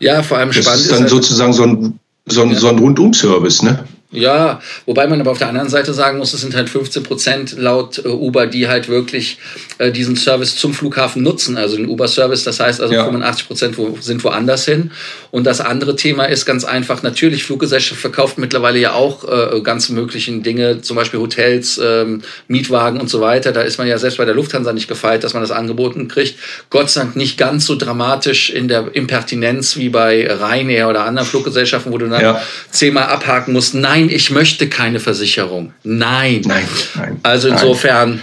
Ja, 0.00 0.22
vor 0.22 0.38
allem 0.38 0.52
spannend. 0.52 0.68
Das 0.68 0.80
ist 0.82 0.92
dann 0.92 1.04
ist 1.04 1.10
sozusagen 1.10 1.52
so 1.52 1.62
ein, 1.62 1.98
so 2.26 2.42
ein, 2.42 2.50
ja. 2.50 2.58
so 2.58 2.68
ein 2.68 2.78
Rundum-Service, 2.78 3.62
ne? 3.62 3.84
Ja, 4.14 4.60
wobei 4.86 5.06
man 5.06 5.20
aber 5.20 5.30
auf 5.30 5.38
der 5.38 5.48
anderen 5.48 5.68
Seite 5.68 5.94
sagen 5.94 6.18
muss, 6.18 6.32
es 6.32 6.40
sind 6.40 6.54
halt 6.54 6.68
15 6.68 7.02
Prozent 7.02 7.56
laut 7.58 7.98
äh, 8.04 8.08
Uber, 8.08 8.46
die 8.46 8.68
halt 8.68 8.88
wirklich 8.88 9.38
äh, 9.78 9.90
diesen 9.90 10.16
Service 10.16 10.56
zum 10.56 10.74
Flughafen 10.74 11.22
nutzen, 11.22 11.56
also 11.56 11.76
den 11.76 11.88
Uber-Service. 11.88 12.44
Das 12.44 12.60
heißt 12.60 12.80
also 12.80 12.94
ja. 12.94 13.04
85 13.04 13.46
Prozent 13.46 13.78
wo, 13.78 13.96
sind 14.00 14.22
woanders 14.24 14.64
hin. 14.64 14.90
Und 15.30 15.44
das 15.44 15.60
andere 15.60 15.96
Thema 15.96 16.24
ist 16.24 16.46
ganz 16.46 16.64
einfach, 16.64 17.02
natürlich, 17.02 17.44
Fluggesellschaft 17.44 18.00
verkauft 18.00 18.38
mittlerweile 18.38 18.78
ja 18.78 18.92
auch 18.92 19.24
äh, 19.24 19.60
ganz 19.60 19.88
möglichen 19.88 20.42
Dinge, 20.42 20.80
zum 20.80 20.96
Beispiel 20.96 21.20
Hotels, 21.20 21.80
ähm, 21.82 22.22
Mietwagen 22.48 23.00
und 23.00 23.08
so 23.08 23.20
weiter. 23.20 23.52
Da 23.52 23.62
ist 23.62 23.78
man 23.78 23.86
ja 23.86 23.98
selbst 23.98 24.18
bei 24.18 24.24
der 24.24 24.34
Lufthansa 24.34 24.72
nicht 24.72 24.88
gefeit, 24.88 25.24
dass 25.24 25.34
man 25.34 25.42
das 25.42 25.50
angeboten 25.50 26.08
kriegt. 26.08 26.38
Gott 26.70 26.90
sei 26.90 27.02
Dank 27.02 27.16
nicht 27.16 27.38
ganz 27.38 27.66
so 27.66 27.76
dramatisch 27.76 28.50
in 28.50 28.68
der 28.68 28.94
Impertinenz 28.94 29.76
wie 29.76 29.88
bei 29.88 30.26
Ryanair 30.26 30.88
oder 30.88 31.04
anderen 31.04 31.26
Fluggesellschaften, 31.26 31.92
wo 31.92 31.98
du 31.98 32.08
dann 32.08 32.20
ja. 32.20 32.42
zehnmal 32.70 33.04
abhaken 33.04 33.52
musst. 33.52 33.74
Nein, 33.74 34.03
nein, 34.06 34.14
ich 34.14 34.30
möchte 34.30 34.68
keine 34.68 35.00
Versicherung. 35.00 35.72
Nein. 35.82 36.42
Nein. 36.44 36.68
nein 36.94 37.20
also 37.22 37.48
insofern 37.48 38.10
nein. 38.10 38.22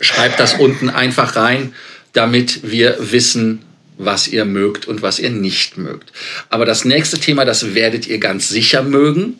schreibt 0.00 0.40
das 0.40 0.54
unten 0.54 0.90
einfach 0.90 1.36
rein, 1.36 1.74
damit 2.12 2.70
wir 2.70 2.96
wissen, 2.98 3.62
was 3.98 4.28
ihr 4.28 4.44
mögt 4.44 4.86
und 4.86 5.02
was 5.02 5.18
ihr 5.18 5.30
nicht 5.30 5.78
mögt. 5.78 6.12
Aber 6.50 6.64
das 6.64 6.84
nächste 6.84 7.18
Thema, 7.18 7.44
das 7.44 7.74
werdet 7.74 8.06
ihr 8.06 8.18
ganz 8.18 8.48
sicher 8.48 8.82
mögen. 8.82 9.38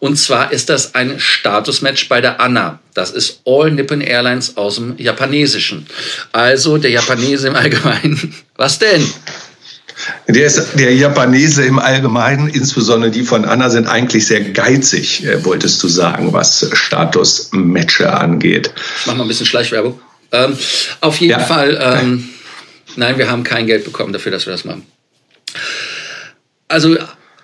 Und 0.00 0.16
zwar 0.16 0.52
ist 0.52 0.68
das 0.68 0.94
ein 0.94 1.18
Statusmatch 1.18 2.08
bei 2.08 2.20
der 2.20 2.40
ANA. 2.40 2.80
Das 2.94 3.10
ist 3.10 3.40
All 3.46 3.70
Nippon 3.70 4.00
Airlines 4.00 4.56
aus 4.56 4.74
dem 4.76 4.98
Japanesischen. 4.98 5.86
Also 6.32 6.78
der 6.78 6.90
Japanese 6.90 7.48
im 7.48 7.56
Allgemeinen. 7.56 8.34
Was 8.56 8.78
denn? 8.78 9.06
Der, 10.28 10.46
ist, 10.46 10.78
der 10.78 10.94
Japanese 10.94 11.64
im 11.64 11.78
Allgemeinen, 11.78 12.48
insbesondere 12.48 13.10
die 13.10 13.22
von 13.22 13.44
Anna, 13.44 13.70
sind 13.70 13.86
eigentlich 13.86 14.26
sehr 14.26 14.40
geizig, 14.40 15.24
äh, 15.24 15.44
wolltest 15.44 15.82
du 15.82 15.88
sagen, 15.88 16.32
was 16.32 16.68
Status-Matches 16.72 18.06
angeht. 18.06 18.72
Ich 19.00 19.06
mach 19.06 19.14
mal 19.14 19.22
ein 19.22 19.28
bisschen 19.28 19.46
Schleichwerbung. 19.46 20.00
Ähm, 20.32 20.56
auf 21.00 21.18
jeden 21.20 21.32
ja. 21.32 21.38
Fall, 21.38 21.78
ähm, 21.80 22.28
nein, 22.96 23.18
wir 23.18 23.30
haben 23.30 23.44
kein 23.44 23.66
Geld 23.66 23.84
bekommen 23.84 24.12
dafür, 24.12 24.32
dass 24.32 24.46
wir 24.46 24.52
das 24.52 24.64
machen. 24.64 24.86
Also 26.68 26.96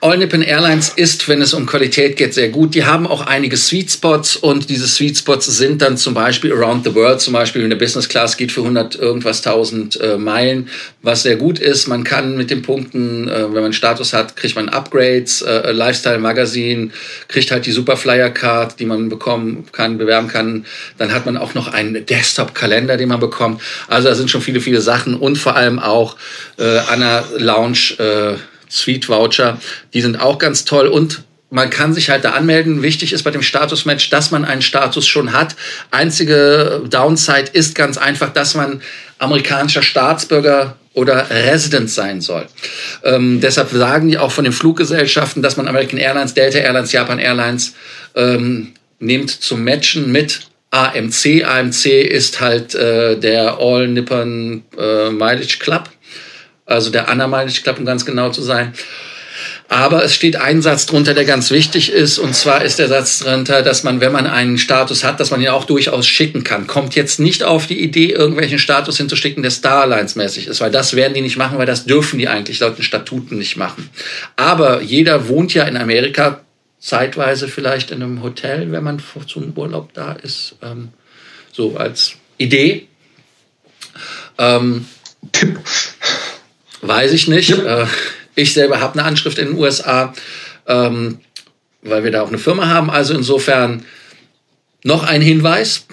All 0.03 0.17
Nippon 0.17 0.41
Airlines 0.41 0.89
ist, 0.97 1.29
wenn 1.29 1.43
es 1.43 1.53
um 1.53 1.67
Qualität 1.67 2.17
geht, 2.17 2.33
sehr 2.33 2.49
gut. 2.49 2.75
Die 2.75 2.87
haben 2.87 3.07
auch 3.07 3.27
einige 3.27 3.59
Sweet 3.59 3.91
Spots 3.91 4.35
und 4.35 4.71
diese 4.71 4.89
Sweet 4.89 5.19
Spots 5.19 5.45
sind 5.45 5.83
dann 5.83 5.99
zum 5.99 6.15
Beispiel 6.15 6.55
Around 6.55 6.85
the 6.85 6.95
World, 6.95 7.21
zum 7.21 7.35
Beispiel 7.35 7.63
in 7.63 7.69
der 7.69 7.77
Business 7.77 8.09
Class 8.09 8.39
geht 8.39 8.51
für 8.51 8.63
100 8.63 8.95
irgendwas 8.95 9.45
1000 9.45 10.01
äh, 10.01 10.17
Meilen, 10.17 10.71
was 11.03 11.25
sehr 11.25 11.37
gut 11.37 11.59
ist. 11.59 11.87
Man 11.87 12.03
kann 12.03 12.39
mit 12.39 12.51
den 12.51 12.63
Punkten, 12.63 13.29
äh, 13.29 13.53
wenn 13.53 13.63
man 13.63 13.75
Status 13.75 14.15
hat, 14.15 14.37
kriegt 14.37 14.57
man 14.57 14.71
Upgrades, 14.71 15.43
äh, 15.43 15.71
Lifestyle 15.73 16.19
Magazine, 16.19 16.89
kriegt 17.29 17.51
halt 17.51 17.67
die 17.67 17.73
Superflyer 17.73 18.31
Card, 18.31 18.81
die 18.81 18.87
man 18.87 19.11
bekommen 19.11 19.67
kann, 19.71 19.99
bewerben 19.99 20.29
kann. 20.29 20.65
Dann 20.97 21.13
hat 21.13 21.27
man 21.27 21.37
auch 21.37 21.53
noch 21.53 21.69
einen 21.69 22.07
Desktop 22.07 22.55
Kalender, 22.55 22.97
den 22.97 23.11
man 23.11 23.21
bekommt. 23.21 23.61
Also 23.87 24.09
da 24.09 24.15
sind 24.15 24.31
schon 24.31 24.41
viele, 24.41 24.63
viele 24.63 24.81
Sachen 24.81 25.15
und 25.15 25.37
vor 25.37 25.57
allem 25.57 25.79
auch 25.79 26.17
äh, 26.59 26.79
Anna 26.89 27.23
Lounge 27.37 27.99
äh, 27.99 28.39
Sweet 28.71 29.09
Voucher, 29.09 29.61
die 29.93 30.01
sind 30.01 30.21
auch 30.21 30.39
ganz 30.39 30.65
toll 30.65 30.87
und 30.87 31.23
man 31.51 31.69
kann 31.69 31.93
sich 31.93 32.11
halt 32.11 32.25
da 32.25 32.31
anmelden. 32.31 32.83
Wichtig 32.83 33.13
ist 33.13 33.25
bei 33.25 33.33
dem 33.33 33.43
Status-Match, 33.43 34.09
dass 34.11 34.31
man 34.31 34.45
einen 34.45 34.63
Status 34.63 35.07
schon 35.07 35.33
hat. 35.33 35.57
Einzige 35.91 36.83
Downside 36.89 37.51
ist 37.53 37.75
ganz 37.75 37.99
einfach, 37.99 38.33
dass 38.33 38.55
man 38.55 38.81
amerikanischer 39.19 39.83
Staatsbürger 39.83 40.77
oder 40.95 41.29
Resident 41.31 41.91
sein 41.91 42.21
soll. 42.21 42.47
Ähm, 43.05 43.41
deshalb 43.41 43.71
sagen 43.71 44.09
die 44.09 44.19
auch 44.19 44.33
von 44.33 44.45
den 44.45 44.53
Fluggesellschaften, 44.53 45.43
dass 45.43 45.57
man 45.57 45.69
American 45.69 45.99
Airlines, 45.99 46.35
Delta 46.35 46.59
Airlines, 46.59 46.93
Japan 46.93 47.19
Airlines 47.19 47.75
ähm, 48.15 48.73
nimmt 48.99 49.31
zum 49.31 49.65
Matchen 49.65 50.11
mit 50.11 50.41
AMC. 50.71 51.45
AMC 51.45 51.87
ist 51.87 52.41
halt 52.41 52.75
äh, 52.75 53.19
der 53.19 53.59
All 53.59 53.89
Nippon 53.89 54.63
äh, 54.79 55.11
Mileage 55.11 55.59
Club 55.59 55.91
also 56.71 56.91
der 56.91 57.07
glaube, 57.63 57.81
um 57.81 57.85
ganz 57.85 58.05
genau 58.07 58.31
zu 58.31 58.43
sein. 58.43 58.73
Aber 59.69 60.05
es 60.05 60.15
steht 60.15 60.37
ein 60.37 60.63
Satz 60.63 60.87
drunter, 60.87 61.15
der 61.15 61.25
ganz 61.25 61.51
wichtig 61.51 61.93
ist, 61.93 62.19
und 62.19 62.35
zwar 62.35 62.65
ist 62.65 62.81
der 62.81 62.89
Satz 62.89 63.21
drunter, 63.21 63.63
dass 63.63 63.85
man, 63.85 64.01
wenn 64.01 64.13
man 64.13 64.27
einen 64.27 64.59
Status 64.59 65.05
hat, 65.05 65.21
dass 65.21 65.31
man 65.31 65.41
ihn 65.41 65.49
auch 65.49 65.65
durchaus 65.65 66.09
schicken 66.09 66.43
kann. 66.43 66.67
Kommt 66.67 66.97
jetzt 66.97 67.21
nicht 67.21 67.45
auf 67.45 67.69
die 67.69 67.81
Idee, 67.81 68.11
irgendwelchen 68.11 68.59
Status 68.59 68.97
hinzuschicken, 68.97 69.43
der 69.43 69.53
Starlines-mäßig 69.53 70.49
ist, 70.49 70.61
weil 70.61 70.73
das 70.73 70.97
werden 70.97 71.15
die 71.15 71.21
nicht 71.21 71.37
machen, 71.37 71.57
weil 71.59 71.67
das 71.67 71.87
dürfen 71.87 72.19
die 72.19 72.29
eigentlich 72.29 72.59
laut 72.59 72.79
den 72.79 72.83
Statuten 72.83 73.39
nicht 73.39 73.57
machen. 73.57 73.89
Aber 74.35 74.83
jeder 74.83 75.29
wohnt 75.29 75.55
ja 75.55 75.65
in 75.65 75.77
Amerika 75.77 76.41
zeitweise 76.81 77.47
vielleicht 77.47 77.93
in 77.93 78.03
einem 78.03 78.23
Hotel, 78.23 78.73
wenn 78.73 78.83
man 78.83 79.01
zum 79.27 79.53
Urlaub 79.57 79.93
da 79.95 80.13
ist, 80.13 80.57
ähm, 80.63 80.89
so 81.53 81.77
als 81.77 82.15
Idee. 82.39 82.89
Ähm, 84.37 84.87
Tipp. 85.33 85.61
Weiß 86.83 87.13
ich 87.13 87.29
nicht. 87.29 87.51
Ja. 87.51 87.83
Äh, 87.83 87.87
ich 88.35 88.53
selber 88.53 88.81
habe 88.81 88.99
eine 88.99 89.07
Anschrift 89.07 89.39
in 89.39 89.49
den 89.49 89.59
USA, 89.59 90.15
ähm, 90.67 91.19
weil 91.83 92.05
wir 92.05 92.11
da 92.11 92.23
auch 92.23 92.29
eine 92.29 92.39
Firma 92.39 92.69
haben. 92.69 92.91
Also 92.91 93.15
insofern 93.15 93.85
noch 94.83 95.05
ein 95.05 95.21
Hinweis. 95.21 95.87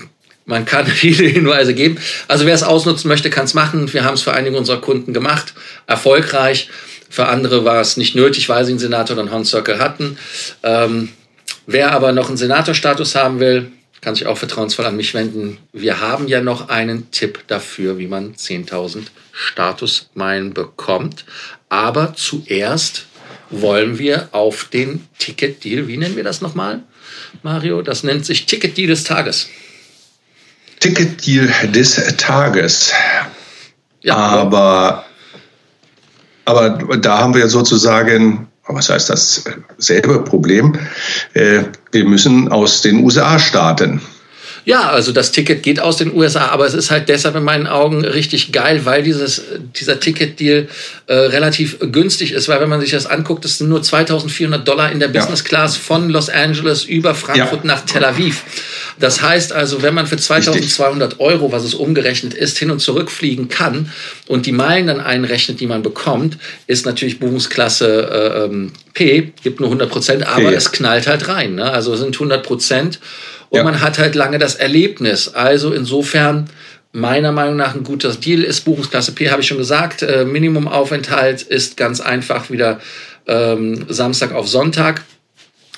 Man 0.45 0.65
kann 0.65 0.87
viele 0.87 1.27
Hinweise 1.27 1.73
geben. 1.73 1.97
Also 2.27 2.45
wer 2.45 2.55
es 2.55 2.63
ausnutzen 2.63 3.07
möchte, 3.09 3.29
kann 3.29 3.45
es 3.45 3.53
machen. 3.53 3.91
Wir 3.93 4.03
haben 4.03 4.13
es 4.13 4.21
für 4.21 4.33
einige 4.33 4.57
unserer 4.57 4.81
Kunden 4.81 5.13
gemacht. 5.13 5.53
Erfolgreich. 5.87 6.69
Für 7.09 7.27
andere 7.27 7.63
war 7.63 7.79
es 7.79 7.95
nicht 7.95 8.15
nötig, 8.15 8.49
weil 8.49 8.65
sie 8.65 8.71
einen 8.71 8.79
Senator 8.79 9.15
oder 9.15 9.21
einen 9.23 9.31
Horn 9.31 9.45
Circle 9.45 9.79
hatten. 9.79 10.17
Ähm, 10.63 11.09
wer 11.65 11.93
aber 11.93 12.11
noch 12.11 12.27
einen 12.27 12.37
Senatorstatus 12.37 13.15
haben 13.15 13.39
will, 13.39 13.71
kann 14.01 14.15
sich 14.15 14.27
auch 14.27 14.37
vertrauensvoll 14.37 14.85
an 14.85 14.95
mich 14.95 15.13
wenden. 15.13 15.57
Wir 15.73 15.99
haben 15.99 16.27
ja 16.27 16.41
noch 16.41 16.69
einen 16.69 17.11
Tipp 17.11 17.43
dafür, 17.47 17.97
wie 17.97 18.07
man 18.07 18.35
10.000 18.35 19.07
Statusmeilen 19.31 20.53
bekommt. 20.53 21.25
Aber 21.69 22.13
zuerst 22.15 23.05
wollen 23.49 23.97
wir 23.97 24.29
auf 24.31 24.65
den 24.65 25.07
Ticket-Deal, 25.19 25.87
wie 25.87 25.97
nennen 25.97 26.15
wir 26.15 26.23
das 26.23 26.41
nochmal, 26.41 26.83
Mario? 27.43 27.81
Das 27.81 28.03
nennt 28.03 28.25
sich 28.25 28.45
Ticket-Deal 28.45 28.87
des 28.87 29.03
Tages. 29.03 29.47
Ticket-Deal 30.79 31.49
des 31.71 31.95
Tages. 32.17 32.93
Ja, 34.01 34.15
aber, 34.15 35.05
aber 36.45 36.97
da 36.97 37.17
haben 37.17 37.33
wir 37.33 37.47
sozusagen 37.47 38.47
was 38.67 38.89
heißt 38.89 39.09
das 39.09 39.45
selbe 39.77 40.23
Problem? 40.23 40.73
Äh, 41.33 41.63
wir 41.91 42.05
müssen 42.05 42.49
aus 42.51 42.81
den 42.81 43.03
USA 43.03 43.39
starten. 43.39 44.01
Ja, 44.67 44.89
also 44.89 45.13
das 45.13 45.31
Ticket 45.31 45.63
geht 45.63 45.79
aus 45.79 45.95
den 45.95 46.13
USA, 46.13 46.47
aber 46.47 46.65
es 46.65 46.73
ist 46.73 46.91
halt 46.91 47.07
deshalb 47.07 47.37
in 47.37 47.43
meinen 47.43 47.67
Augen 47.67 48.03
richtig 48.03 48.51
geil, 48.51 48.81
weil 48.83 49.01
dieses, 49.01 49.41
dieser 49.79 50.01
Ticketdeal 50.01 50.67
äh, 51.05 51.13
relativ 51.13 51.77
günstig 51.79 52.33
ist, 52.33 52.49
weil 52.49 52.59
wenn 52.59 52.67
man 52.67 52.81
sich 52.81 52.91
das 52.91 53.05
anguckt, 53.05 53.45
das 53.45 53.59
sind 53.59 53.69
nur 53.69 53.81
2400 53.81 54.67
Dollar 54.67 54.91
in 54.91 54.99
der 54.99 55.07
Business 55.07 55.45
Class 55.45 55.77
von 55.77 56.09
Los 56.09 56.27
Angeles 56.27 56.83
über 56.83 57.15
Frankfurt 57.15 57.63
ja. 57.63 57.65
nach 57.65 57.85
Tel 57.85 58.03
Aviv. 58.03 58.43
Das 58.99 59.21
heißt 59.21 59.53
also, 59.53 59.83
wenn 59.83 59.93
man 59.93 60.05
für 60.05 60.17
2200 60.17 61.21
Euro, 61.21 61.53
was 61.53 61.63
es 61.63 61.73
umgerechnet 61.73 62.33
ist, 62.33 62.57
hin 62.57 62.69
und 62.69 62.81
zurück 62.81 63.09
fliegen 63.09 63.47
kann 63.47 63.89
und 64.27 64.45
die 64.45 64.51
Meilen 64.51 64.87
dann 64.87 64.99
einrechnet, 64.99 65.61
die 65.61 65.67
man 65.67 65.81
bekommt, 65.81 66.39
ist 66.67 66.85
natürlich 66.85 67.19
Buchungsklasse 67.19 68.09
äh, 68.11 68.43
ähm, 68.43 68.73
P, 68.93 69.31
gibt 69.43 69.61
nur 69.61 69.69
100 69.69 69.89
Prozent, 69.89 70.27
aber 70.27 70.49
P. 70.49 70.55
es 70.55 70.73
knallt 70.73 71.07
halt 71.07 71.29
rein. 71.29 71.55
Ne? 71.55 71.71
Also 71.71 71.93
es 71.93 72.01
sind 72.01 72.15
100 72.15 72.43
Prozent 72.43 72.99
und 73.49 73.57
ja. 73.57 73.63
man 73.63 73.81
hat 73.81 73.97
halt 73.97 74.15
lange 74.15 74.39
das 74.39 74.55
Erlebnis. 74.55 75.29
Also 75.29 75.71
insofern 75.73 76.49
meiner 76.91 77.31
Meinung 77.31 77.55
nach 77.55 77.75
ein 77.75 77.83
guter 77.83 78.13
Deal 78.13 78.43
ist. 78.43 78.61
Buchungsklasse 78.61 79.11
P 79.11 79.29
habe 79.29 79.41
ich 79.41 79.47
schon 79.47 79.57
gesagt. 79.57 80.01
Äh, 80.01 80.25
Minimumaufenthalt 80.25 81.43
ist 81.43 81.77
ganz 81.77 82.01
einfach 82.01 82.49
wieder 82.49 82.79
ähm, 83.27 83.85
Samstag 83.89 84.33
auf 84.33 84.47
Sonntag. 84.47 85.03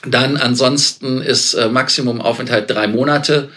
Dann 0.06 0.38
ansonsten 0.38 1.22
ist 1.22 1.56
äh, 1.56 1.68
Maximumaufenthalt 1.68 2.70
drei 2.70 2.88
Monate 2.88 3.50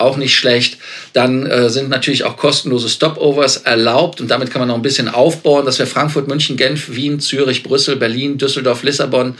auch 0.00 0.16
nicht 0.16 0.34
schlecht. 0.34 0.78
Dann 1.12 1.46
äh, 1.46 1.70
sind 1.70 1.88
natürlich 1.88 2.24
auch 2.24 2.36
kostenlose 2.36 2.88
Stopovers 2.88 3.58
erlaubt 3.58 4.20
und 4.20 4.30
damit 4.30 4.50
kann 4.50 4.60
man 4.60 4.68
noch 4.68 4.76
ein 4.76 4.82
bisschen 4.82 5.08
aufbauen. 5.08 5.64
Das 5.66 5.78
wäre 5.78 5.88
Frankfurt, 5.88 6.28
München, 6.28 6.56
Genf, 6.56 6.94
Wien, 6.94 7.20
Zürich, 7.20 7.62
Brüssel, 7.62 7.96
Berlin, 7.96 8.38
Düsseldorf, 8.38 8.82
Lissabon, 8.82 9.34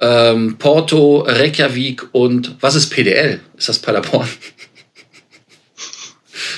ähm, 0.00 0.56
Porto, 0.58 1.20
Reykjavik 1.26 2.02
und 2.12 2.54
was 2.60 2.74
ist 2.74 2.90
PDL? 2.90 3.40
Ist 3.56 3.68
das 3.68 3.78
Paderborn? 3.78 4.28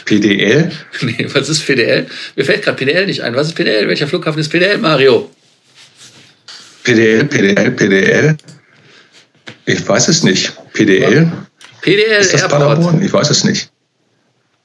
PDL? 0.05 0.71
Nee, 1.03 1.27
was 1.33 1.49
ist 1.49 1.67
PDL? 1.67 2.07
Mir 2.37 2.45
fällt 2.45 2.63
gerade 2.63 2.77
PDL 2.77 3.07
nicht 3.07 3.23
ein. 3.23 3.35
Was 3.35 3.49
ist 3.49 3.55
PDL? 3.55 3.89
Welcher 3.89 4.07
Flughafen 4.07 4.41
ist 4.41 4.49
PDL, 4.49 4.79
Mario? 4.79 5.31
PDL, 6.85 7.25
PDL, 7.25 7.71
PDL. 7.73 8.37
Ich 9.67 9.87
weiß 9.87 10.09
es 10.09 10.23
nicht. 10.23 10.53
PDL? 10.73 11.25
Ja. 11.25 11.47
PDL 11.81 12.21
ist 12.21 12.33
das 12.33 12.43
Airport. 12.43 12.63
Paderborn? 12.63 13.03
Ich 13.03 13.13
weiß 13.13 13.31
es 13.31 13.45
nicht. 13.45 13.71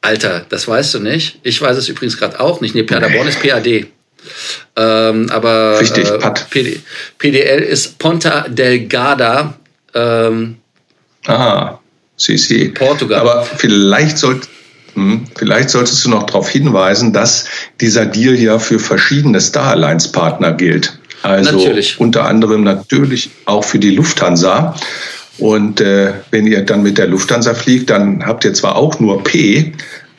Alter, 0.02 0.46
das 0.50 0.68
weißt 0.68 0.96
du 0.96 1.00
nicht. 1.00 1.40
Ich 1.44 1.62
weiß 1.62 1.78
es 1.78 1.88
übrigens 1.88 2.18
gerade 2.18 2.40
auch 2.40 2.62
nicht. 2.62 2.74
Nee, 2.74 2.84
Paderborn 2.84 3.26
nee. 3.26 3.30
ist 3.30 3.42
PAD. 3.42 3.88
Ähm, 4.76 5.30
aber 5.30 5.80
Richtig, 5.80 6.10
äh, 6.10 6.20
PD, 6.50 6.80
PDL 7.18 7.62
ist 7.62 7.98
Ponta 8.00 8.48
Delgada. 8.48 9.56
Ähm, 9.94 10.58
ah, 11.28 11.80
sie, 12.18 12.38
sie. 12.38 12.70
Portugal. 12.70 13.20
Aber 13.20 13.44
vielleicht 13.44 14.18
sollte 14.18 14.48
hm, 14.96 15.26
Vielleicht 15.36 15.70
solltest 15.70 16.04
du 16.04 16.10
noch 16.10 16.24
darauf 16.24 16.50
hinweisen, 16.50 17.14
dass 17.14 17.46
dieser 17.80 18.06
Deal 18.06 18.36
ja 18.36 18.60
für 18.60 18.80
verschiedene 18.80 19.40
Star 19.40 19.72
Alliance 19.72 20.12
Partner 20.12 20.52
gilt. 20.52 20.98
Also 21.24 21.52
natürlich. 21.52 22.00
unter 22.00 22.26
anderem 22.26 22.64
natürlich 22.64 23.30
auch 23.46 23.64
für 23.64 23.80
die 23.80 23.92
Lufthansa. 23.92 24.76
Und 25.38 25.82
äh, 25.82 26.14
wenn 26.30 26.46
ihr 26.46 26.64
dann 26.64 26.84
mit 26.84 26.98
der 26.98 27.08
Lufthansa 27.08 27.54
fliegt, 27.54 27.90
dann 27.90 28.26
habt 28.26 28.46
ihr 28.46 28.54
zwar 28.54 28.76
auch 28.76 29.00
nur 29.00 29.24
P, 29.24 29.74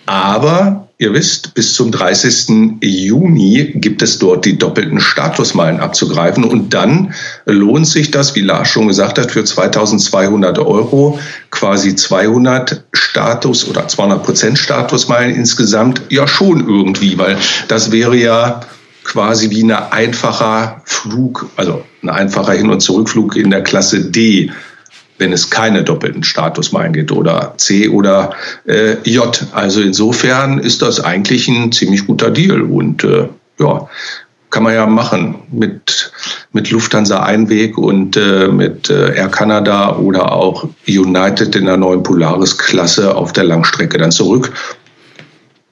aber 0.06 0.88
ihr 1.02 1.12
wisst, 1.12 1.54
bis 1.54 1.74
zum 1.74 1.90
30. 1.90 2.80
Juni 2.80 3.72
gibt 3.74 4.02
es 4.02 4.18
dort 4.18 4.44
die 4.44 4.56
doppelten 4.56 5.00
Statusmeilen 5.00 5.80
abzugreifen. 5.80 6.44
Und 6.44 6.74
dann 6.74 7.12
lohnt 7.44 7.88
sich 7.88 8.12
das, 8.12 8.34
wie 8.36 8.40
Lars 8.40 8.68
schon 8.68 8.86
gesagt 8.86 9.18
hat, 9.18 9.32
für 9.32 9.44
2200 9.44 10.58
Euro 10.60 11.18
quasi 11.50 11.96
200 11.96 12.84
Status 12.92 13.68
oder 13.68 13.88
200 13.88 14.22
Prozent 14.22 14.58
Statusmeilen 14.58 15.34
insgesamt 15.34 16.02
ja 16.08 16.28
schon 16.28 16.68
irgendwie, 16.68 17.18
weil 17.18 17.36
das 17.66 17.90
wäre 17.90 18.16
ja 18.16 18.60
quasi 19.02 19.50
wie 19.50 19.64
ein 19.64 19.72
einfacher 19.72 20.82
Flug, 20.84 21.50
also 21.56 21.84
ein 22.02 22.10
einfacher 22.10 22.52
Hin- 22.52 22.70
und 22.70 22.80
Zurückflug 22.80 23.34
in 23.34 23.50
der 23.50 23.62
Klasse 23.62 24.04
D 24.10 24.52
wenn 25.22 25.32
es 25.32 25.50
keine 25.50 25.84
doppelten 25.84 26.24
Statusmeilen 26.24 26.92
gibt 26.92 27.12
oder 27.12 27.54
C 27.56 27.88
oder 27.88 28.32
äh, 28.66 28.96
J. 29.04 29.46
Also 29.52 29.80
insofern 29.80 30.58
ist 30.58 30.82
das 30.82 30.98
eigentlich 30.98 31.46
ein 31.46 31.70
ziemlich 31.70 32.08
guter 32.08 32.30
Deal 32.32 32.60
und 32.60 33.04
äh, 33.04 33.28
ja, 33.60 33.88
kann 34.50 34.64
man 34.64 34.74
ja 34.74 34.84
machen 34.84 35.36
mit, 35.52 36.10
mit 36.52 36.72
Lufthansa 36.72 37.22
Einweg 37.22 37.78
und 37.78 38.16
äh, 38.16 38.48
mit 38.48 38.90
äh, 38.90 39.14
Air 39.14 39.28
Canada 39.28 39.96
oder 39.96 40.32
auch 40.32 40.68
United 40.88 41.54
in 41.54 41.66
der 41.66 41.76
neuen 41.76 42.02
Polaris-Klasse 42.02 43.14
auf 43.14 43.32
der 43.32 43.44
Langstrecke 43.44 43.98
dann 43.98 44.10
zurück. 44.10 44.52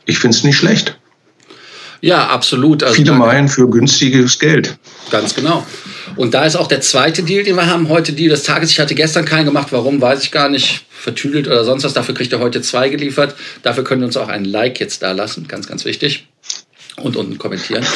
Ich 0.06 0.20
finde 0.20 0.36
es 0.36 0.44
nicht 0.44 0.56
schlecht. 0.56 0.96
Ja, 2.02 2.28
absolut. 2.28 2.84
Also 2.84 2.94
Viele 2.94 3.12
Meilen 3.12 3.48
für 3.48 3.68
günstiges 3.68 4.38
Geld. 4.38 4.78
Ganz 5.10 5.34
genau. 5.34 5.66
Und 6.16 6.34
da 6.34 6.44
ist 6.44 6.56
auch 6.56 6.66
der 6.66 6.80
zweite 6.80 7.22
Deal, 7.22 7.44
den 7.44 7.56
wir 7.56 7.66
haben 7.66 7.88
heute, 7.88 8.12
Deal 8.12 8.30
des 8.30 8.42
Tages. 8.42 8.70
Ich 8.70 8.80
hatte 8.80 8.94
gestern 8.94 9.24
keinen 9.24 9.46
gemacht. 9.46 9.68
Warum, 9.70 10.00
weiß 10.00 10.22
ich 10.22 10.30
gar 10.30 10.48
nicht. 10.48 10.84
Vertüdelt 10.90 11.46
oder 11.46 11.64
sonst 11.64 11.84
was. 11.84 11.94
Dafür 11.94 12.14
kriegt 12.14 12.32
er 12.32 12.40
heute 12.40 12.62
zwei 12.62 12.88
geliefert. 12.88 13.34
Dafür 13.62 13.84
können 13.84 14.02
wir 14.02 14.06
uns 14.06 14.16
auch 14.16 14.28
ein 14.28 14.44
Like 14.44 14.80
jetzt 14.80 15.02
da 15.02 15.12
lassen. 15.12 15.48
Ganz, 15.48 15.66
ganz 15.66 15.84
wichtig. 15.84 16.26
Und 16.96 17.16
unten 17.16 17.38
kommentieren. 17.38 17.86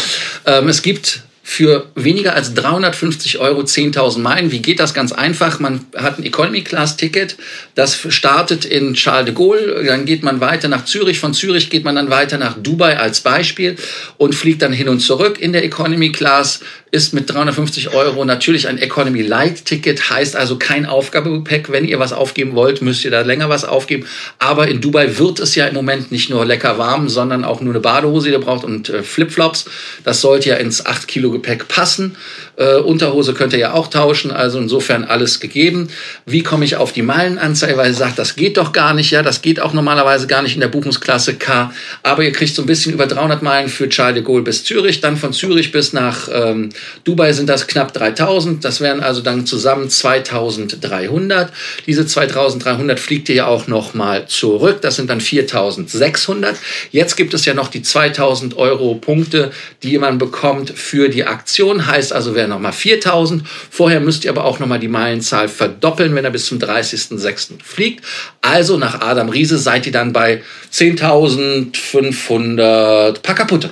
Ähm, 0.46 0.68
es 0.68 0.82
gibt 0.82 1.22
für 1.46 1.90
weniger 1.94 2.34
als 2.34 2.54
350 2.54 3.38
Euro 3.38 3.60
10.000 3.60 4.18
Meilen. 4.18 4.50
Wie 4.50 4.62
geht 4.62 4.80
das? 4.80 4.94
Ganz 4.94 5.12
einfach. 5.12 5.60
Man 5.60 5.84
hat 5.94 6.18
ein 6.18 6.24
Economy-Class-Ticket. 6.24 7.36
Das 7.74 7.98
startet 8.08 8.64
in 8.64 8.94
Charles 8.94 9.26
de 9.26 9.34
Gaulle. 9.34 9.84
Dann 9.84 10.06
geht 10.06 10.22
man 10.22 10.40
weiter 10.40 10.68
nach 10.68 10.86
Zürich. 10.86 11.20
Von 11.20 11.34
Zürich 11.34 11.68
geht 11.68 11.84
man 11.84 11.96
dann 11.96 12.08
weiter 12.08 12.38
nach 12.38 12.56
Dubai 12.56 12.98
als 12.98 13.20
Beispiel 13.20 13.76
und 14.16 14.34
fliegt 14.34 14.62
dann 14.62 14.72
hin 14.72 14.88
und 14.88 15.00
zurück 15.00 15.38
in 15.38 15.52
der 15.52 15.64
Economy-Class 15.64 16.60
ist 16.94 17.12
mit 17.12 17.28
350 17.28 17.92
Euro 17.92 18.24
natürlich 18.24 18.68
ein 18.68 18.78
Economy 18.78 19.22
Light 19.22 19.64
Ticket, 19.64 20.10
heißt 20.10 20.36
also 20.36 20.58
kein 20.58 20.86
Aufgabegepäck. 20.86 21.72
Wenn 21.72 21.84
ihr 21.84 21.98
was 21.98 22.12
aufgeben 22.12 22.54
wollt, 22.54 22.82
müsst 22.82 23.04
ihr 23.04 23.10
da 23.10 23.22
länger 23.22 23.48
was 23.48 23.64
aufgeben. 23.64 24.06
Aber 24.38 24.68
in 24.68 24.80
Dubai 24.80 25.18
wird 25.18 25.40
es 25.40 25.56
ja 25.56 25.66
im 25.66 25.74
Moment 25.74 26.12
nicht 26.12 26.30
nur 26.30 26.46
lecker 26.46 26.78
warm, 26.78 27.08
sondern 27.08 27.44
auch 27.44 27.60
nur 27.60 27.74
eine 27.74 27.80
Badehose, 27.80 28.28
die 28.28 28.34
ihr 28.34 28.40
braucht 28.40 28.64
und 28.64 28.90
äh, 28.90 29.02
Flipflops. 29.02 29.64
Das 30.04 30.20
sollte 30.20 30.50
ja 30.50 30.56
ins 30.56 30.86
8 30.86 31.08
Kilo 31.08 31.32
Gepäck 31.34 31.68
passen. 31.68 32.16
Äh, 32.56 32.76
Unterhose 32.76 33.34
könnt 33.34 33.52
ihr 33.52 33.58
ja 33.58 33.72
auch 33.72 33.88
tauschen, 33.88 34.30
also 34.30 34.58
insofern 34.58 35.04
alles 35.04 35.40
gegeben. 35.40 35.88
Wie 36.26 36.42
komme 36.42 36.64
ich 36.64 36.76
auf 36.76 36.92
die 36.92 37.02
Meilenanzahl? 37.02 37.76
Weil 37.76 37.88
ihr 37.88 37.94
sagt, 37.94 38.18
das 38.18 38.36
geht 38.36 38.56
doch 38.56 38.72
gar 38.72 38.94
nicht, 38.94 39.10
ja, 39.10 39.22
das 39.22 39.42
geht 39.42 39.60
auch 39.60 39.72
normalerweise 39.72 40.26
gar 40.26 40.42
nicht 40.42 40.54
in 40.54 40.60
der 40.60 40.68
Buchungsklasse 40.68 41.34
K. 41.34 41.72
Aber 42.02 42.22
ihr 42.22 42.32
kriegt 42.32 42.54
so 42.54 42.62
ein 42.62 42.66
bisschen 42.66 42.92
über 42.92 43.06
300 43.06 43.42
Meilen 43.42 43.68
für 43.68 43.88
Charles 43.88 44.14
de 44.14 44.22
Gaulle 44.22 44.42
bis 44.42 44.64
Zürich, 44.64 45.00
dann 45.00 45.16
von 45.16 45.32
Zürich 45.32 45.72
bis 45.72 45.92
nach 45.92 46.28
ähm, 46.32 46.70
Dubai 47.04 47.32
sind 47.32 47.48
das 47.48 47.66
knapp 47.66 47.92
3000. 47.92 48.64
Das 48.64 48.80
wären 48.80 49.00
also 49.00 49.20
dann 49.20 49.46
zusammen 49.46 49.88
2300. 49.88 51.52
Diese 51.86 52.06
2300 52.06 53.00
fliegt 53.00 53.28
ihr 53.28 53.34
ja 53.34 53.46
auch 53.46 53.66
noch 53.66 53.94
mal 53.94 54.26
zurück. 54.26 54.80
Das 54.82 54.96
sind 54.96 55.10
dann 55.10 55.20
4600. 55.20 56.56
Jetzt 56.90 57.16
gibt 57.16 57.34
es 57.34 57.44
ja 57.44 57.54
noch 57.54 57.68
die 57.68 57.82
2000 57.82 58.56
Euro 58.56 58.94
Punkte, 58.94 59.50
die 59.82 59.98
man 59.98 60.18
bekommt 60.18 60.70
für 60.70 61.08
die 61.08 61.24
Aktion. 61.24 61.86
Heißt 61.86 62.12
also, 62.12 62.34
wäre 62.34 62.43
noch 62.48 62.60
mal 62.60 62.72
4000. 62.72 63.42
Vorher 63.46 64.00
müsst 64.00 64.24
ihr 64.24 64.30
aber 64.30 64.44
auch 64.44 64.58
noch 64.58 64.66
mal 64.66 64.78
die 64.78 64.88
Meilenzahl 64.88 65.48
verdoppeln, 65.48 66.14
wenn 66.14 66.24
er 66.24 66.30
bis 66.30 66.46
zum 66.46 66.58
30.06. 66.58 67.62
fliegt. 67.62 68.04
Also 68.40 68.76
nach 68.76 69.00
Adam 69.00 69.28
Riese 69.28 69.58
seid 69.58 69.86
ihr 69.86 69.92
dann 69.92 70.12
bei 70.12 70.42
10.500 70.72 73.20
paar 73.20 73.34
kaputte. 73.34 73.70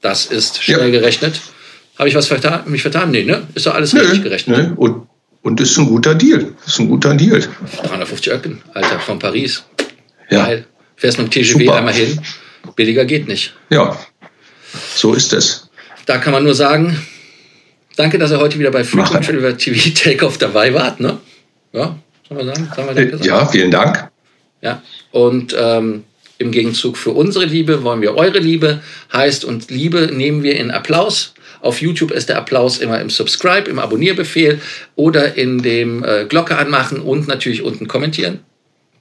Das 0.00 0.26
ist 0.26 0.62
schnell 0.62 0.92
ja. 0.92 1.00
gerechnet. 1.00 1.40
Habe 1.98 2.08
ich 2.08 2.14
was 2.14 2.26
vertan, 2.26 2.62
mich 2.66 2.82
vertan? 2.82 3.10
Nee, 3.10 3.24
ne? 3.24 3.46
Ist 3.54 3.66
doch 3.66 3.74
alles 3.74 3.92
nö, 3.92 4.00
richtig 4.00 4.22
gerechnet. 4.22 4.58
Nö. 4.58 4.72
Und, 4.76 5.06
und 5.42 5.60
ist 5.60 5.76
ein 5.78 5.86
guter 5.86 6.14
Deal. 6.14 6.54
Ist 6.66 6.80
ein 6.80 6.88
guter 6.88 7.14
Deal. 7.14 7.42
350 7.84 8.32
Öcken, 8.32 8.62
Alter, 8.74 8.98
von 8.98 9.18
Paris. 9.18 9.64
Ja. 10.30 10.46
Geil. 10.46 10.66
Fährst 10.96 11.18
mit 11.18 11.34
dem 11.34 11.42
TGV 11.42 11.60
Super. 11.60 11.76
einmal 11.76 11.94
hin. 11.94 12.20
Billiger 12.76 13.04
geht 13.04 13.28
nicht. 13.28 13.54
Ja, 13.70 13.98
so 14.94 15.14
ist 15.14 15.32
es. 15.32 15.68
Da 16.06 16.18
kann 16.18 16.32
man 16.32 16.44
nur 16.44 16.54
sagen, 16.54 16.96
danke, 17.96 18.18
dass 18.18 18.30
ihr 18.30 18.38
heute 18.38 18.58
wieder 18.58 18.70
bei 18.70 18.84
Frequent 18.84 19.26
Traveler 19.26 19.56
TV 19.56 19.90
Takeoff 19.94 20.38
dabei 20.38 20.72
wart. 20.74 21.00
Ne? 21.00 21.18
Ja, 21.72 21.96
sollen 22.28 22.46
wir 22.46 22.54
sagen? 22.54 22.70
Sagen 22.74 22.88
wir 22.88 22.94
danke 22.94 23.18
sagen? 23.18 23.28
Ja, 23.28 23.46
vielen 23.46 23.70
Dank. 23.70 24.10
Ja, 24.60 24.82
und 25.12 25.54
ähm, 25.58 26.04
im 26.38 26.50
Gegenzug 26.50 26.96
für 26.96 27.10
unsere 27.10 27.44
Liebe 27.44 27.82
wollen 27.84 28.00
wir 28.00 28.16
eure 28.16 28.38
Liebe. 28.38 28.80
Heißt, 29.12 29.44
und 29.44 29.70
Liebe 29.70 30.10
nehmen 30.12 30.42
wir 30.42 30.56
in 30.56 30.70
Applaus 30.70 31.34
auf 31.64 31.80
YouTube 31.80 32.10
ist 32.10 32.28
der 32.28 32.36
Applaus 32.36 32.76
immer 32.78 33.00
im 33.00 33.08
Subscribe, 33.08 33.70
im 33.70 33.78
Abonnierbefehl 33.78 34.60
oder 34.96 35.36
in 35.36 35.62
dem 35.62 36.04
äh, 36.04 36.26
Glocke 36.26 36.58
anmachen 36.58 37.00
und 37.00 37.26
natürlich 37.26 37.62
unten 37.62 37.88
kommentieren. 37.88 38.40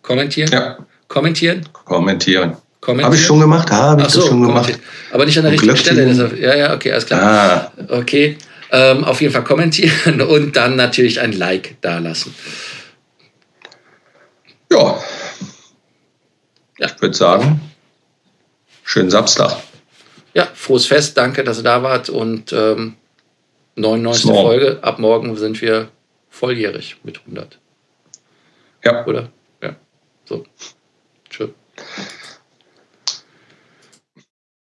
Kommentieren? 0.01 0.49
Ja. 0.51 0.77
Kommentieren? 1.09 1.67
Kommentieren. 1.73 2.55
Kommentieren. 2.79 3.05
Habe 3.05 3.15
ich 3.15 3.25
schon 3.25 3.41
gemacht, 3.41 3.69
habe 3.69 4.03
ich 4.03 4.09
so, 4.09 4.21
schon 4.21 4.41
gemacht. 4.41 4.79
Aber 5.11 5.25
nicht 5.25 5.37
an 5.37 5.43
der 5.43 5.51
richtigen 5.51 5.75
Stelle. 5.75 6.31
Ja, 6.39 6.55
ja, 6.55 6.73
okay, 6.73 6.91
alles 6.93 7.05
klar. 7.05 7.21
Ah. 7.21 7.71
Okay. 7.89 8.37
Ähm, 8.73 9.03
auf 9.03 9.21
jeden 9.21 9.31
Fall 9.31 9.43
kommentieren 9.43 10.21
und 10.27 10.55
dann 10.55 10.75
natürlich 10.75 11.21
ein 11.21 11.31
Like 11.31 11.79
dalassen. 11.81 12.33
Ja. 14.71 14.99
ja. 16.79 16.87
Ich 16.87 16.99
würde 16.99 17.15
sagen, 17.15 17.61
schönen 18.83 19.11
Samstag. 19.11 19.57
Ja, 20.33 20.47
frohes 20.55 20.87
Fest, 20.87 21.15
danke, 21.15 21.43
dass 21.43 21.59
ihr 21.59 21.63
da 21.63 21.83
wart 21.83 22.09
und 22.09 22.51
ähm, 22.51 22.95
99. 23.75 24.23
Small. 24.23 24.43
Folge. 24.43 24.79
Ab 24.81 24.97
morgen 24.97 25.35
sind 25.37 25.61
wir 25.61 25.89
volljährig 26.29 26.97
mit 27.03 27.19
100. 27.19 27.59
Ja. 28.83 29.05
Oder? 29.05 29.29
Ja. 29.61 29.75
So. 30.25 30.45